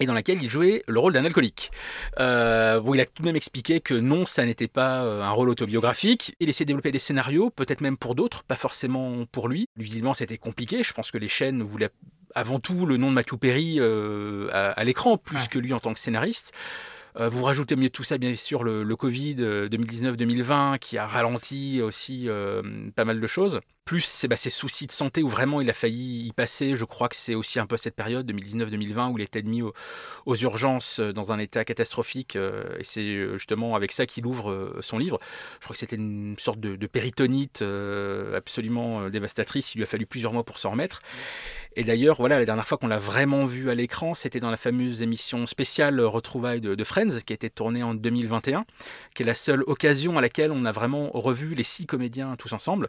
et 0.00 0.06
dans 0.06 0.14
laquelle 0.14 0.42
il 0.42 0.50
jouait 0.50 0.82
le 0.86 0.98
rôle 0.98 1.12
d'un 1.12 1.24
alcoolique. 1.24 1.70
Euh, 2.18 2.80
il 2.92 3.00
a 3.00 3.06
tout 3.06 3.22
de 3.22 3.26
même 3.26 3.36
expliqué 3.36 3.80
que 3.80 3.94
non, 3.94 4.24
ça 4.24 4.44
n'était 4.44 4.68
pas 4.68 5.02
euh, 5.02 5.22
un 5.22 5.30
rôle 5.30 5.48
autobiographique. 5.48 6.34
Il 6.40 6.48
essayait 6.48 6.64
de 6.64 6.68
développer 6.68 6.90
des 6.90 6.98
scénarios, 6.98 7.50
peut-être 7.50 7.80
même 7.80 7.96
pour 7.96 8.14
d'autres, 8.14 8.42
pas 8.42 8.56
forcément 8.56 9.24
pour 9.26 9.48
lui. 9.48 9.68
Visiblement, 9.76 10.14
c'était 10.14 10.38
compliqué. 10.38 10.82
Je 10.82 10.92
pense 10.92 11.10
que 11.10 11.18
les 11.18 11.28
chaînes 11.28 11.62
voulaient 11.62 11.90
avant 12.34 12.58
tout 12.58 12.86
le 12.86 12.96
nom 12.96 13.10
de 13.10 13.14
Matthew 13.14 13.36
Perry 13.36 13.76
euh, 13.78 14.48
à, 14.52 14.82
l'écran, 14.82 15.16
plus 15.16 15.46
que 15.48 15.58
lui 15.58 15.72
en 15.72 15.78
tant 15.78 15.92
que 15.92 16.00
scénariste. 16.00 16.52
Vous 17.16 17.44
rajoutez 17.44 17.76
au 17.76 17.78
milieu 17.78 17.90
de 17.90 17.92
tout 17.92 18.02
ça, 18.02 18.18
bien 18.18 18.34
sûr, 18.34 18.64
le, 18.64 18.82
le 18.82 18.96
Covid 18.96 19.36
2019-2020 19.36 20.80
qui 20.80 20.98
a 20.98 21.06
ralenti 21.06 21.80
aussi 21.80 22.28
pas 22.96 23.04
mal 23.04 23.20
de 23.20 23.26
choses 23.28 23.60
plus 23.84 24.26
bah, 24.28 24.36
ses 24.36 24.50
soucis 24.50 24.86
de 24.86 24.92
santé 24.92 25.22
où 25.22 25.28
vraiment 25.28 25.60
il 25.60 25.68
a 25.68 25.74
failli 25.74 26.26
y 26.26 26.32
passer. 26.32 26.74
Je 26.74 26.84
crois 26.84 27.08
que 27.08 27.16
c'est 27.16 27.34
aussi 27.34 27.60
un 27.60 27.66
peu 27.66 27.76
cette 27.76 27.94
période 27.94 28.30
2019-2020 28.30 29.12
où 29.12 29.18
il 29.18 29.22
était 29.22 29.40
admis 29.40 29.62
aux, 29.62 30.36
urgences 30.36 31.00
euh, 31.00 31.12
dans 31.12 31.32
un 31.32 31.38
état 31.38 31.64
catastrophique. 31.64 32.36
Euh, 32.36 32.64
et 32.78 32.84
c'est 32.84 33.02
euh, 33.02 33.36
justement 33.38 33.74
avec 33.74 33.92
ça 33.92 34.06
qu'il 34.06 34.26
ouvre 34.26 34.78
son 34.80 34.98
livre. 34.98 35.18
Je 35.60 35.64
crois 35.64 35.74
que 35.74 35.78
c'était 35.78 35.96
une 35.96 36.36
sorte 36.38 36.60
de, 36.60 36.76
de 36.76 36.86
péritonite 36.86 37.62
absolument 38.34 39.08
dévastatrice. 39.08 39.74
Il 39.74 39.78
lui 39.78 39.84
a 39.84 39.86
fallu 39.86 40.06
plusieurs 40.06 40.32
mois 40.32 40.44
pour 40.44 40.58
s'en 40.58 40.70
remettre. 40.70 41.02
Et 41.76 41.82
d'ailleurs, 41.82 42.16
voilà, 42.18 42.38
la 42.38 42.44
dernière 42.44 42.66
fois 42.66 42.78
qu'on 42.78 42.86
l'a 42.86 42.98
vraiment 42.98 43.46
vu 43.46 43.68
à 43.68 43.74
l'écran, 43.74 44.14
c'était 44.14 44.38
dans 44.38 44.50
la 44.50 44.56
fameuse 44.56 45.02
émission 45.02 45.44
spéciale 45.46 46.00
Retrouvailles 46.00 46.60
de, 46.60 46.76
de, 46.76 46.84
Friends, 46.84 47.20
qui 47.26 47.32
a 47.32 47.34
été 47.34 47.50
tournée 47.50 47.82
en 47.82 47.94
2021, 47.94 48.64
qui 49.14 49.24
est 49.24 49.26
la 49.26 49.34
seule 49.34 49.64
occasion 49.66 50.16
à 50.16 50.20
laquelle 50.20 50.52
on 50.52 50.64
a 50.64 50.72
vraiment 50.72 51.10
revu 51.12 51.54
les 51.54 51.64
six 51.64 51.86
comédiens 51.86 52.36
tous 52.36 52.52
ensemble 52.52 52.88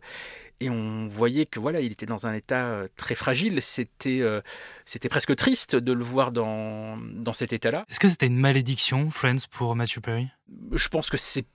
et 0.59 0.69
on 0.69 1.07
voyait 1.07 1.45
que 1.45 1.59
voilà, 1.59 1.81
il 1.81 1.91
était 1.91 2.05
dans 2.05 2.27
un 2.27 2.33
état 2.33 2.65
euh, 2.65 2.87
très 2.95 3.15
fragile. 3.15 3.61
C'était 3.61 4.21
euh, 4.21 4.41
c'était 4.85 5.09
presque 5.09 5.35
triste 5.35 5.75
de 5.75 5.91
le 5.91 6.03
voir 6.03 6.31
dans, 6.31 6.97
dans 6.97 7.33
cet 7.33 7.53
état-là. 7.53 7.85
Est-ce 7.89 7.99
que 7.99 8.07
c'était 8.07 8.27
une 8.27 8.39
malédiction, 8.39 9.11
Friends, 9.11 9.47
pour 9.51 9.75
Matthew 9.75 9.99
Perry? 9.99 10.27
Je 10.71 10.87
pense 10.87 11.09
que 11.09 11.17
c'est 11.17 11.45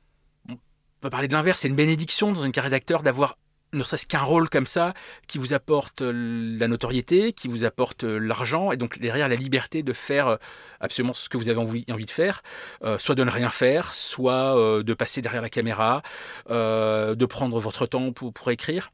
on 0.48 0.56
peut 1.00 1.10
parler 1.10 1.28
de 1.28 1.32
l'inverse, 1.32 1.60
c'est 1.60 1.68
une 1.68 1.76
bénédiction 1.76 2.32
dans 2.32 2.44
une 2.44 2.52
carrière 2.52 2.72
d'acteur 2.72 3.02
d'avoir 3.02 3.38
ne 3.72 3.82
serait-ce 3.82 4.06
qu'un 4.06 4.22
rôle 4.22 4.48
comme 4.48 4.66
ça 4.66 4.94
qui 5.26 5.38
vous 5.38 5.54
apporte 5.54 6.02
euh, 6.02 6.56
la 6.58 6.68
notoriété, 6.68 7.32
qui 7.32 7.48
vous 7.48 7.64
apporte 7.64 8.04
l'argent 8.04 8.72
et 8.72 8.76
donc 8.76 8.98
derrière 8.98 9.28
la 9.28 9.36
liberté 9.36 9.82
de 9.82 9.92
faire 9.92 10.38
absolument 10.80 11.12
ce 11.12 11.28
que 11.28 11.36
vous 11.36 11.48
avez 11.48 11.58
envie, 11.58 11.84
envie 11.90 12.06
de 12.06 12.10
faire, 12.10 12.42
soit 12.98 13.14
de 13.14 13.24
ne 13.24 13.30
rien 13.30 13.48
faire, 13.48 13.94
soit 13.94 14.82
de 14.82 14.94
passer 14.94 15.20
derrière 15.20 15.42
la 15.42 15.50
caméra, 15.50 16.02
de 16.48 17.24
prendre 17.26 17.58
votre 17.60 17.86
temps 17.86 18.12
pour, 18.12 18.32
pour 18.32 18.50
écrire. 18.50 18.90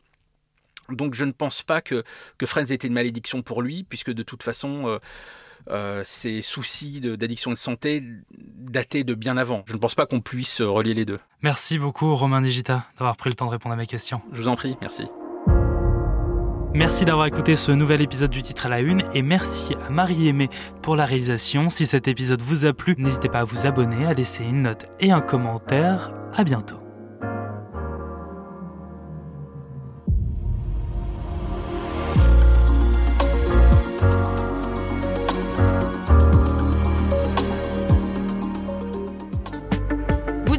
Donc 0.91 1.15
je 1.15 1.25
ne 1.25 1.33
pense 1.33 1.63
pas 1.63 1.81
que, 1.81 2.05
que 2.39 2.47
Friends 2.47 2.67
était 2.67 2.87
une 2.87 2.93
malédiction 2.93 3.43
pour 3.43 3.63
lui, 3.63 3.85
puisque 3.85 4.13
de 4.13 4.23
toute 4.23 4.43
façon, 4.43 4.99
euh, 5.71 5.87
euh, 5.87 6.03
ses 6.05 6.43
soucis 6.43 7.01
d'addiction 7.01 7.51
de, 7.51 7.55
de, 7.55 7.59
santé 7.59 8.03
dataient 8.37 9.05
de 9.05 9.15
bien 9.15 9.37
avant. 9.37 9.63
Je 9.67 9.73
ne 9.73 9.79
pense 9.79 9.95
pas 9.95 10.07
qu'on 10.07 10.21
puisse 10.21 10.61
relier 10.61 10.95
les 10.95 11.05
deux. 11.05 11.21
Merci 11.43 11.79
beaucoup 11.79 12.15
Romain 12.15 12.41
Digita 12.41 12.87
d'avoir 12.99 13.17
pris 13.17 13.31
le 13.31 13.37
temps 13.37 13.47
de 13.47 13.51
répondre 13.53 13.75
à 13.75 13.77
mes 13.77 13.87
questions. 13.87 14.21
Je 14.33 14.43
vous 14.43 14.49
en 14.49 14.57
prie, 14.57 14.77
merci. 14.81 15.05
Merci 16.75 17.07
d'avoir 17.07 17.27
écouté 17.27 17.57
ce 17.57 17.73
nouvel 17.73 18.03
épisode 18.03 18.31
du 18.31 18.43
titre 18.43 18.67
à 18.67 18.69
la 18.69 18.81
une 18.81 19.03
et 19.15 19.23
merci 19.23 19.75
à 19.87 19.91
Marie 19.91 20.29
Aimée 20.29 20.51
pour 20.83 20.95
la 20.95 21.07
réalisation. 21.07 21.71
Si 21.71 21.87
cet 21.87 22.07
épisode 22.07 22.43
vous 22.43 22.67
a 22.67 22.75
plu, 22.75 22.95
n'hésitez 22.99 23.31
pas 23.31 23.41
à 23.41 23.45
vous 23.45 23.67
abonner, 23.67 24.05
à 24.05 24.13
laisser 24.13 24.45
une 24.45 24.63
note 24.63 24.87
et 25.01 25.11
un 25.11 25.23
commentaire. 25.23 26.13
À 26.35 26.45
bientôt. 26.45 26.86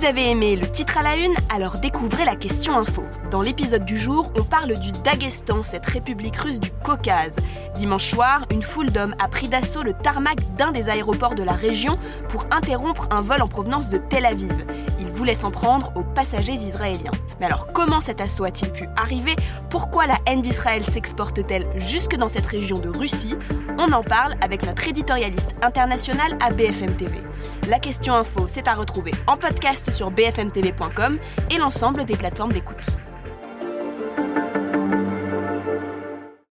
Avez 0.08 0.32
aimé 0.32 0.56
le 0.56 0.72
titre 0.72 0.98
à 0.98 1.04
la 1.04 1.17
une 1.17 1.34
Alors 1.50 1.80
découvrez 1.80 2.24
la 2.24 2.38
question 2.38 2.78
info. 2.78 3.04
Dans 3.30 3.41
l'épisode 3.41 3.84
du 3.84 3.98
jour, 3.98 4.32
on 4.38 4.43
parle 4.46 4.80
du 4.80 4.93
Daghestan, 5.04 5.63
cette 5.63 5.86
république 5.86 6.38
russe 6.38 6.62
du 6.62 6.72
Caucase. 6.72 7.36
Dimanche 7.76 8.10
soir, 8.12 8.46
une 8.50 8.62
foule 8.62 8.89
d'hommes 8.89 9.15
a 9.20 9.28
pris 9.28 9.50
d'assaut 9.50 9.84
le 9.84 9.91
tarmac 9.91 10.38
d'un 10.56 10.72
des 10.72 10.88
aéroports 10.88 11.36
de 11.36 11.43
la 11.43 11.52
région 11.52 11.98
pour 12.30 12.46
interrompre 12.52 13.10
un 13.12 13.20
vol 13.20 13.41
en 13.41 13.50
provenance 13.50 13.89
de 13.89 13.98
Tel 13.98 14.26
Aviv. 14.26 14.54
Ils 15.17 15.21
voulaient 15.21 15.34
s'en 15.34 15.49
prendre 15.49 15.91
aux 15.95 16.03
passagers 16.03 16.53
israéliens. 16.53 17.10
Mais 17.39 17.47
alors 17.47 17.73
comment 17.73 18.01
cet 18.01 18.21
assaut 18.21 18.43
a-t-il 18.43 18.71
pu 18.71 18.88
arriver? 18.95 19.36
Pourquoi 19.67 20.06
la 20.06 20.19
haine 20.27 20.43
d'Israël 20.43 20.86
s'exporte-t-elle 20.86 21.65
jusque 21.75 22.15
dans 22.15 22.27
cette 22.27 22.45
région 22.45 22.77
de 22.77 22.89
Russie? 22.89 23.36
On 23.80 23.91
en 23.93 24.03
parle 24.03 24.36
avec 24.41 24.63
notre 24.63 24.88
éditorialiste 24.88 25.56
international 25.63 26.38
à 26.39 26.51
BFM 26.51 26.95
TV. 26.97 27.17
La 27.67 27.80
question 27.80 28.13
info, 28.13 28.45
c'est 28.47 28.67
à 28.67 28.75
retrouver 28.75 29.12
en 29.25 29.38
podcast 29.38 29.89
sur 29.89 30.12
bfmtv.com 30.12 31.17
et 31.49 31.58
l'ensemble 31.58 32.06
des 32.06 32.15
plateformes 32.15 32.53
d'écoute. 32.53 32.86